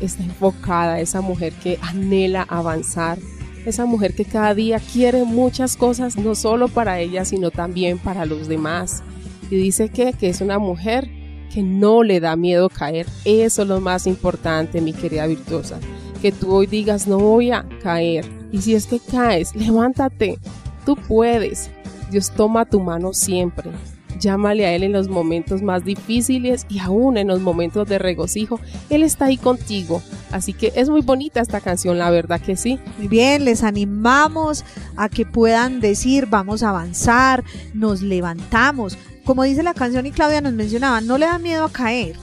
está 0.00 0.22
enfocada, 0.22 1.00
esa 1.00 1.20
mujer 1.20 1.52
que 1.52 1.78
anhela 1.82 2.42
avanzar, 2.42 3.18
esa 3.66 3.84
mujer 3.86 4.14
que 4.14 4.24
cada 4.24 4.54
día 4.54 4.80
quiere 4.80 5.24
muchas 5.24 5.76
cosas, 5.76 6.16
no 6.16 6.34
solo 6.34 6.68
para 6.68 7.00
ella, 7.00 7.24
sino 7.24 7.50
también 7.50 7.98
para 7.98 8.26
los 8.26 8.48
demás. 8.48 9.02
Y 9.50 9.56
dice 9.56 9.88
que, 9.88 10.12
que 10.12 10.28
es 10.28 10.40
una 10.40 10.58
mujer 10.58 11.10
que 11.52 11.62
no 11.62 12.02
le 12.02 12.20
da 12.20 12.36
miedo 12.36 12.68
caer. 12.68 13.06
Eso 13.24 13.62
es 13.62 13.68
lo 13.68 13.80
más 13.80 14.06
importante, 14.06 14.80
mi 14.80 14.92
querida 14.92 15.26
virtuosa. 15.26 15.78
Que 16.20 16.32
tú 16.32 16.52
hoy 16.52 16.66
digas, 16.66 17.06
no 17.06 17.18
voy 17.18 17.52
a 17.52 17.66
caer. 17.82 18.26
Y 18.52 18.60
si 18.62 18.74
es 18.74 18.86
que 18.86 18.98
caes, 18.98 19.54
levántate, 19.54 20.38
Tú 20.84 20.96
puedes. 20.96 21.70
Dios 22.10 22.30
toma 22.30 22.64
tu 22.64 22.80
mano 22.80 23.12
siempre. 23.12 23.70
Llámale 24.18 24.64
a 24.64 24.72
Él 24.72 24.84
en 24.84 24.92
los 24.92 25.08
momentos 25.08 25.62
más 25.62 25.84
difíciles 25.84 26.66
y 26.68 26.78
aún 26.78 27.16
en 27.16 27.28
los 27.28 27.40
momentos 27.40 27.88
de 27.88 27.98
regocijo. 27.98 28.60
Él 28.90 29.02
está 29.02 29.26
ahí 29.26 29.36
contigo. 29.36 30.02
Así 30.30 30.52
que 30.52 30.72
es 30.76 30.88
muy 30.88 31.00
bonita 31.00 31.40
esta 31.40 31.60
canción, 31.60 31.98
la 31.98 32.10
verdad 32.10 32.40
que 32.40 32.56
sí. 32.56 32.78
Muy 32.98 33.08
bien, 33.08 33.44
les 33.44 33.62
animamos 33.62 34.64
a 34.96 35.08
que 35.08 35.26
puedan 35.26 35.80
decir, 35.80 36.26
vamos 36.26 36.62
a 36.62 36.70
avanzar, 36.70 37.44
nos 37.72 38.02
levantamos. 38.02 38.96
Como 39.24 39.42
dice 39.42 39.62
la 39.62 39.74
canción 39.74 40.06
y 40.06 40.12
Claudia 40.12 40.40
nos 40.40 40.52
mencionaba, 40.52 41.00
no 41.00 41.18
le 41.18 41.26
da 41.26 41.38
miedo 41.38 41.64
a 41.64 41.72
caer, 41.72 42.16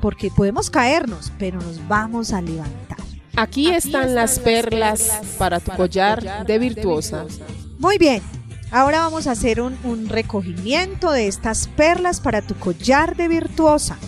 porque 0.00 0.30
podemos 0.30 0.70
caernos, 0.70 1.32
pero 1.38 1.60
nos 1.60 1.86
vamos 1.88 2.32
a 2.32 2.42
levantar. 2.42 2.98
Aquí, 3.36 3.70
están, 3.70 4.14
las 4.14 4.38
perlas, 4.38 5.22
para 5.38 5.58
tu 5.60 5.72
collar, 5.72 6.44
de 6.44 6.58
virtuosa. 6.58 7.24
Muy 7.78 7.96
bien, 7.96 8.22
ahora 8.72 9.00
vamos 9.00 9.26
a 9.26 9.32
hacer 9.32 9.60
un, 9.60 10.08
recogimiento 10.08 11.12
de 11.12 11.28
estas 11.28 11.68
perlas 11.68 12.20
para 12.20 12.42
tu 12.42 12.54
collar 12.54 13.16
de 13.16 13.28
virtuosa. 13.28 13.98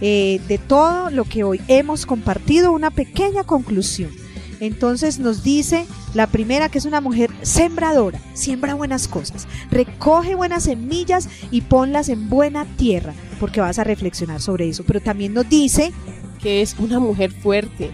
Eh, 0.00 0.40
de 0.48 0.58
todo 0.58 1.10
lo 1.10 1.24
que 1.24 1.44
hoy 1.44 1.60
hemos 1.68 2.06
compartido, 2.06 2.72
una 2.72 2.90
pequeña 2.90 3.44
conclusión. 3.44 4.10
Entonces 4.58 5.20
nos 5.20 5.44
dice 5.44 5.86
la 6.14 6.26
primera 6.26 6.68
que 6.68 6.78
es 6.78 6.84
una 6.84 7.00
mujer 7.00 7.30
sembradora, 7.42 8.20
siembra 8.32 8.74
buenas 8.74 9.06
cosas, 9.08 9.46
recoge 9.70 10.34
buenas 10.34 10.64
semillas 10.64 11.28
y 11.50 11.62
ponlas 11.62 12.08
en 12.08 12.28
buena 12.28 12.64
tierra, 12.76 13.14
porque 13.40 13.60
vas 13.60 13.78
a 13.78 13.84
reflexionar 13.84 14.40
sobre 14.40 14.68
eso. 14.68 14.84
Pero 14.84 15.00
también 15.00 15.34
nos 15.34 15.48
dice 15.48 15.92
que 16.40 16.62
es 16.62 16.76
una 16.78 16.98
mujer 16.98 17.32
fuerte, 17.32 17.92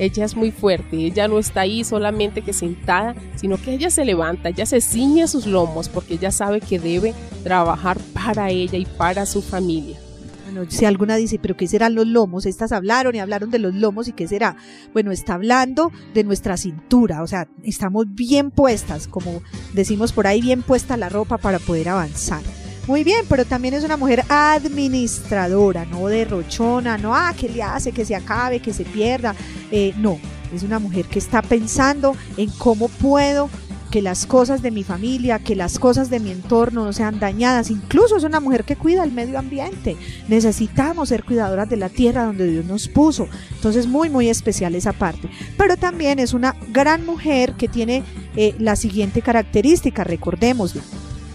ella 0.00 0.24
es 0.24 0.34
muy 0.34 0.50
fuerte, 0.50 0.96
ella 0.96 1.28
no 1.28 1.38
está 1.38 1.60
ahí 1.60 1.84
solamente 1.84 2.40
que 2.40 2.54
sentada, 2.54 3.14
sino 3.36 3.58
que 3.58 3.74
ella 3.74 3.90
se 3.90 4.06
levanta, 4.06 4.48
ella 4.48 4.64
se 4.64 4.80
ciñe 4.80 5.28
sus 5.28 5.46
lomos 5.46 5.90
porque 5.90 6.14
ella 6.14 6.30
sabe 6.30 6.62
que 6.62 6.78
debe 6.78 7.14
trabajar 7.44 7.98
para 8.14 8.48
ella 8.48 8.78
y 8.78 8.86
para 8.86 9.26
su 9.26 9.42
familia. 9.42 9.98
Bueno, 10.46 10.68
si 10.70 10.86
alguna 10.86 11.16
dice, 11.16 11.38
pero 11.38 11.54
¿qué 11.54 11.68
serán 11.68 11.94
los 11.94 12.06
lomos? 12.06 12.46
Estas 12.46 12.72
hablaron 12.72 13.14
y 13.14 13.18
hablaron 13.18 13.50
de 13.50 13.58
los 13.58 13.74
lomos 13.74 14.08
y 14.08 14.12
qué 14.12 14.26
será. 14.26 14.56
Bueno, 14.94 15.12
está 15.12 15.34
hablando 15.34 15.92
de 16.14 16.24
nuestra 16.24 16.56
cintura, 16.56 17.22
o 17.22 17.26
sea, 17.26 17.46
estamos 17.62 18.06
bien 18.08 18.50
puestas, 18.50 19.06
como 19.06 19.42
decimos 19.74 20.12
por 20.12 20.26
ahí, 20.26 20.40
bien 20.40 20.62
puesta 20.62 20.96
la 20.96 21.10
ropa 21.10 21.36
para 21.36 21.58
poder 21.58 21.90
avanzar. 21.90 22.42
Muy 22.90 23.04
bien, 23.04 23.24
pero 23.28 23.44
también 23.44 23.74
es 23.74 23.84
una 23.84 23.96
mujer 23.96 24.24
administradora, 24.28 25.84
no 25.84 26.08
derrochona, 26.08 26.98
no, 26.98 27.14
ah, 27.14 27.32
que 27.38 27.48
le 27.48 27.62
hace 27.62 27.92
que 27.92 28.04
se 28.04 28.16
acabe, 28.16 28.58
que 28.58 28.72
se 28.72 28.84
pierda. 28.84 29.32
Eh, 29.70 29.94
no, 29.96 30.18
es 30.52 30.64
una 30.64 30.80
mujer 30.80 31.04
que 31.04 31.20
está 31.20 31.40
pensando 31.40 32.16
en 32.36 32.50
cómo 32.50 32.88
puedo 32.88 33.48
que 33.92 34.02
las 34.02 34.26
cosas 34.26 34.60
de 34.60 34.72
mi 34.72 34.82
familia, 34.82 35.38
que 35.38 35.54
las 35.54 35.78
cosas 35.78 36.10
de 36.10 36.18
mi 36.18 36.32
entorno 36.32 36.84
no 36.84 36.92
sean 36.92 37.20
dañadas. 37.20 37.70
Incluso 37.70 38.16
es 38.16 38.24
una 38.24 38.40
mujer 38.40 38.64
que 38.64 38.74
cuida 38.74 39.04
el 39.04 39.12
medio 39.12 39.38
ambiente. 39.38 39.96
Necesitamos 40.26 41.10
ser 41.10 41.22
cuidadoras 41.22 41.70
de 41.70 41.76
la 41.76 41.90
tierra 41.90 42.24
donde 42.24 42.48
Dios 42.48 42.64
nos 42.64 42.88
puso. 42.88 43.28
Entonces, 43.52 43.86
muy, 43.86 44.10
muy 44.10 44.28
especial 44.28 44.74
esa 44.74 44.92
parte. 44.92 45.30
Pero 45.56 45.76
también 45.76 46.18
es 46.18 46.34
una 46.34 46.56
gran 46.72 47.06
mujer 47.06 47.52
que 47.52 47.68
tiene 47.68 48.02
eh, 48.34 48.56
la 48.58 48.74
siguiente 48.74 49.22
característica, 49.22 50.02
recordémoslo 50.02 50.82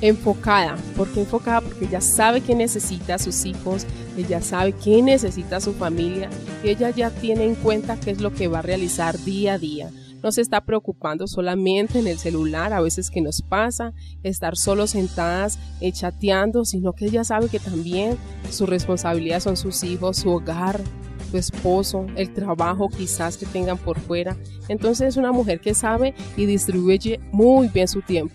enfocada. 0.02 0.76
¿Por 0.96 1.12
qué 1.12 1.22
enfocada? 1.22 1.62
Porque 1.62 1.86
ella 1.86 2.02
sabe 2.02 2.42
que 2.42 2.56
necesita 2.56 3.16
a 3.16 3.20
sus 3.20 3.46
hijos, 3.46 3.86
ella 4.18 4.42
sabe 4.42 4.74
que 4.74 5.02
necesita 5.02 5.58
a 5.58 5.62
su 5.62 5.74
familia 5.74 6.30
y 6.64 6.70
ella 6.70 6.90
ya 6.90 7.10
tiene 7.10 7.46
en 7.46 7.56
cuenta 7.56 8.00
qué 8.00 8.12
es 8.12 8.22
lo 8.22 8.34
que 8.34 8.48
va 8.48 8.60
a 8.60 8.64
realizar 8.64 9.18
día 9.24 9.54
a 9.54 9.58
día. 9.58 9.90
No 10.24 10.32
se 10.32 10.42
está 10.42 10.62
preocupando 10.62 11.28
solamente 11.28 12.00
en 12.00 12.08
el 12.08 12.18
celular, 12.18 12.74
a 12.74 12.82
veces 12.82 13.12
que 13.12 13.22
nos 13.22 13.44
pasa, 13.44 13.94
estar 14.24 14.58
solo 14.58 14.88
sentadas 14.88 15.60
eh, 15.82 15.92
chateando, 15.92 16.66
sino 16.66 16.94
que 16.94 17.06
ella 17.06 17.24
sabe 17.24 17.48
que 17.48 17.60
también 17.60 18.18
su 18.50 18.66
responsabilidad 18.66 19.40
son 19.40 19.56
sus 19.56 19.84
hijos, 19.84 20.18
su 20.18 20.32
hogar, 20.32 20.82
su 21.30 21.38
esposo, 21.38 22.08
el 22.16 22.34
trabajo 22.34 22.90
quizás 22.90 23.38
que 23.38 23.46
tengan 23.46 23.78
por 23.78 24.00
fuera. 24.00 24.36
Entonces 24.68 25.10
es 25.10 25.18
una 25.18 25.32
mujer 25.32 25.60
que 25.60 25.76
sabe 25.76 26.16
y 26.36 26.48
distribuye 26.48 27.20
muy 27.32 27.68
bien 27.68 27.88
su 27.88 28.02
tiempo. 28.02 28.34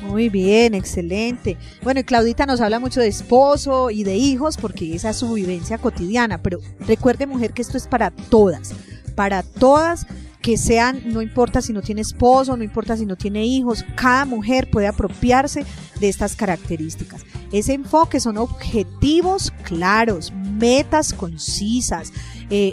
Muy 0.00 0.28
bien, 0.28 0.74
excelente. 0.74 1.56
Bueno, 1.82 2.00
y 2.00 2.04
Claudita 2.04 2.46
nos 2.46 2.60
habla 2.60 2.80
mucho 2.80 3.00
de 3.00 3.08
esposo 3.08 3.90
y 3.90 4.04
de 4.04 4.16
hijos 4.16 4.56
porque 4.56 4.94
esa 4.94 5.10
es 5.10 5.16
su 5.16 5.32
vivencia 5.34 5.78
cotidiana, 5.78 6.42
pero 6.42 6.58
recuerde 6.80 7.26
mujer 7.26 7.52
que 7.52 7.62
esto 7.62 7.76
es 7.76 7.86
para 7.86 8.10
todas, 8.10 8.72
para 9.14 9.42
todas 9.42 10.06
que 10.42 10.58
sean, 10.58 11.02
no 11.06 11.22
importa 11.22 11.62
si 11.62 11.72
no 11.72 11.82
tiene 11.82 12.00
esposo, 12.00 12.56
no 12.56 12.64
importa 12.64 12.96
si 12.96 13.06
no 13.06 13.16
tiene 13.16 13.46
hijos, 13.46 13.84
cada 13.94 14.24
mujer 14.24 14.68
puede 14.68 14.88
apropiarse 14.88 15.64
de 16.00 16.08
estas 16.08 16.34
características. 16.34 17.24
Ese 17.52 17.74
enfoque 17.74 18.18
son 18.18 18.36
objetivos 18.38 19.52
claros, 19.62 20.32
metas 20.32 21.12
concisas, 21.12 22.12
eh, 22.50 22.72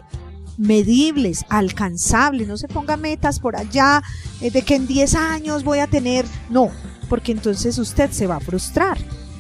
medibles, 0.58 1.46
alcanzables, 1.48 2.48
no 2.48 2.58
se 2.58 2.68
ponga 2.68 2.98
metas 2.98 3.40
por 3.40 3.56
allá 3.56 4.02
eh, 4.42 4.50
de 4.52 4.64
que 4.64 4.76
en 4.76 4.88
10 4.88 5.16
años 5.16 5.64
voy 5.64 5.80
a 5.80 5.88
tener, 5.88 6.26
no, 6.50 6.72
porque 7.10 7.32
entonces 7.32 7.78
usted 7.78 8.12
se 8.12 8.28
va 8.28 8.38
a 8.38 8.40
frustrar. 8.40 8.98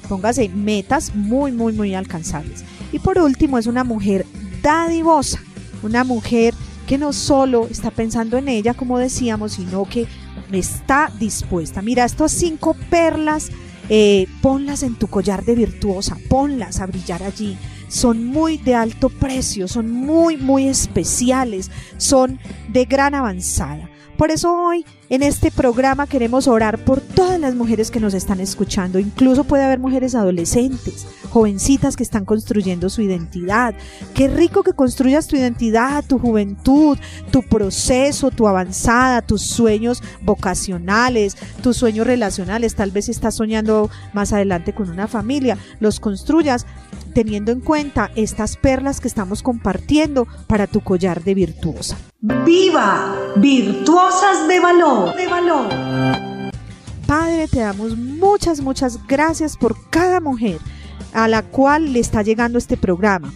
Póngase 0.09 0.49
metas 0.49 1.13
muy, 1.15 1.51
muy, 1.51 1.71
muy 1.71 1.93
alcanzables. 1.93 2.65
Y 2.91 2.99
por 2.99 3.19
último, 3.19 3.57
es 3.57 3.67
una 3.67 3.83
mujer 3.83 4.25
dadivosa, 4.61 5.39
una 5.83 6.03
mujer 6.03 6.53
que 6.87 6.97
no 6.97 7.13
solo 7.13 7.67
está 7.69 7.91
pensando 7.91 8.37
en 8.37 8.49
ella, 8.49 8.73
como 8.73 8.97
decíamos, 8.97 9.53
sino 9.53 9.85
que 9.85 10.07
está 10.51 11.11
dispuesta. 11.19 11.83
Mira, 11.83 12.03
estas 12.03 12.31
cinco 12.31 12.75
perlas, 12.89 13.51
eh, 13.89 14.27
ponlas 14.41 14.81
en 14.81 14.95
tu 14.95 15.07
collar 15.07 15.45
de 15.45 15.53
virtuosa, 15.53 16.17
ponlas 16.27 16.79
a 16.79 16.87
brillar 16.87 17.21
allí. 17.21 17.57
Son 17.87 18.25
muy 18.25 18.57
de 18.57 18.73
alto 18.73 19.09
precio, 19.09 19.67
son 19.67 19.91
muy, 19.91 20.37
muy 20.37 20.67
especiales, 20.67 21.69
son 21.97 22.39
de 22.69 22.85
gran 22.85 23.13
avanzada. 23.13 23.89
Por 24.19 24.31
eso 24.31 24.53
hoy 24.53 24.85
en 25.09 25.23
este 25.23 25.49
programa 25.49 26.05
queremos 26.05 26.49
orar 26.49 26.83
por 26.83 26.99
todas 26.99 27.39
las 27.39 27.55
mujeres 27.55 27.89
que 27.89 28.01
nos 28.01 28.13
están 28.13 28.41
escuchando. 28.41 28.99
Incluso 28.99 29.45
puede 29.45 29.63
haber 29.63 29.79
mujeres 29.79 30.13
adolescentes, 30.13 31.07
jovencitas 31.29 31.95
que 31.95 32.03
están 32.03 32.25
construyendo 32.25 32.89
su 32.89 33.01
identidad. 33.01 33.73
Qué 34.13 34.27
rico 34.27 34.61
que 34.61 34.73
construyas 34.73 35.27
tu 35.27 35.37
identidad, 35.37 36.03
tu 36.05 36.19
juventud, 36.19 36.97
tu 37.31 37.43
proceso, 37.43 38.29
tu 38.29 38.45
avanzada, 38.45 39.21
tus 39.21 39.41
sueños 39.41 40.03
vocacionales, 40.21 41.37
tus 41.63 41.77
sueños 41.77 42.05
relacionales. 42.05 42.75
Tal 42.75 42.91
vez 42.91 43.07
estás 43.07 43.35
soñando 43.35 43.89
más 44.11 44.33
adelante 44.33 44.73
con 44.73 44.89
una 44.89 45.07
familia. 45.07 45.57
Los 45.79 46.01
construyas 46.01 46.65
teniendo 47.19 47.51
en 47.51 47.59
cuenta 47.59 48.11
estas 48.15 48.55
perlas 48.55 49.01
que 49.01 49.09
estamos 49.09 49.43
compartiendo 49.43 50.25
para 50.47 50.67
tu 50.67 50.79
collar 50.79 51.21
de 51.21 51.33
virtuosa. 51.33 51.97
¡Viva! 52.21 53.13
Virtuosas 53.35 54.47
de 54.47 54.57
valor, 54.61 55.13
de 55.17 55.27
valor. 55.27 55.67
Padre, 57.05 57.49
te 57.49 57.59
damos 57.59 57.97
muchas, 57.97 58.61
muchas 58.61 59.05
gracias 59.05 59.57
por 59.57 59.75
cada 59.89 60.21
mujer 60.21 60.59
a 61.11 61.27
la 61.27 61.41
cual 61.43 61.91
le 61.91 61.99
está 61.99 62.21
llegando 62.21 62.57
este 62.57 62.77
programa. 62.77 63.33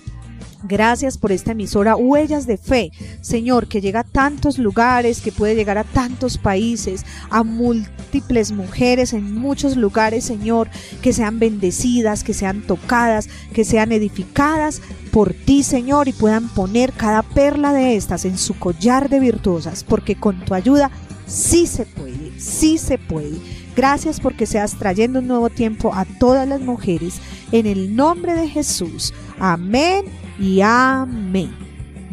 Gracias 0.66 1.18
por 1.18 1.34
esta 1.34 1.52
emisora 1.52 1.98
Huellas 1.98 2.48
de 2.48 2.58
Fe, 2.58 2.94
Señor, 3.20 3.68
que 3.68 3.82
llega 3.82 4.00
a 4.00 4.04
tantos 4.06 4.58
lugares, 4.58 5.20
que 5.20 5.34
puede 5.34 5.56
llegar 5.56 5.78
a 5.78 5.84
tantos 5.84 6.38
países, 6.38 7.06
a 7.30 7.44
múltiples 7.44 8.54
mujeres 8.54 9.12
en 9.12 9.36
muchos 9.36 9.76
lugares, 9.76 10.24
Señor, 10.24 10.70
que 11.02 11.12
sean 11.12 11.38
bendecidas, 11.38 12.24
que 12.24 12.34
sean 12.34 12.62
tocadas, 12.62 13.28
que 13.54 13.66
sean 13.66 13.92
edificadas 13.92 14.82
por 15.12 15.34
ti, 15.34 15.64
Señor, 15.64 16.08
y 16.08 16.14
puedan 16.14 16.48
poner 16.48 16.94
cada 16.94 17.24
perla 17.24 17.74
de 17.74 17.98
estas 17.98 18.24
en 18.24 18.38
su 18.38 18.58
collar 18.58 19.10
de 19.10 19.20
virtuosas, 19.20 19.84
porque 19.84 20.16
con 20.16 20.46
tu 20.46 20.54
ayuda 20.54 20.92
sí 21.28 21.68
se 21.68 21.86
puede, 21.86 22.40
sí 22.40 22.78
se 22.78 22.98
puede. 22.98 23.38
Gracias 23.76 24.22
porque 24.22 24.46
seas 24.46 24.78
trayendo 24.80 25.20
un 25.20 25.28
nuevo 25.28 25.50
tiempo 25.50 25.94
a 25.94 26.06
todas 26.06 26.48
las 26.48 26.62
mujeres. 26.62 27.20
En 27.52 27.66
el 27.66 27.96
nombre 27.96 28.34
de 28.34 28.48
Jesús. 28.48 29.14
Amén 29.40 30.23
y 30.40 30.62
amén. 30.62 31.52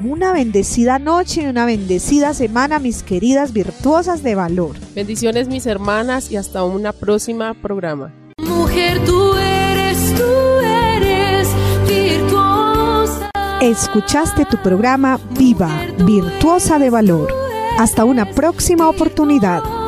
Una 0.03 0.33
bendecida 0.33 0.99
noche 0.99 1.43
y 1.43 1.47
una 1.47 1.67
bendecida 1.67 2.33
semana, 2.33 2.79
mis 2.79 3.03
queridas 3.03 3.53
virtuosas 3.53 4.23
de 4.23 4.35
valor. 4.35 4.77
Bendiciones 4.95 5.49
mis 5.49 5.67
hermanas 5.67 6.31
y 6.31 6.37
hasta 6.37 6.65
una 6.65 6.93
próxima 6.93 7.53
programa. 7.55 8.13
Mujer, 8.39 9.05
tú 9.05 9.35
eres, 9.35 10.15
tú 10.15 10.61
eres 10.65 11.49
virtuosa. 11.87 13.31
Escuchaste 13.61 14.47
tu 14.47 14.57
programa 14.63 15.21
Viva, 15.39 15.71
Virtuosa 15.99 16.79
de 16.79 16.89
Valor. 16.89 17.33
Hasta 17.79 18.05
una 18.05 18.31
próxima 18.31 18.89
oportunidad. 18.89 19.80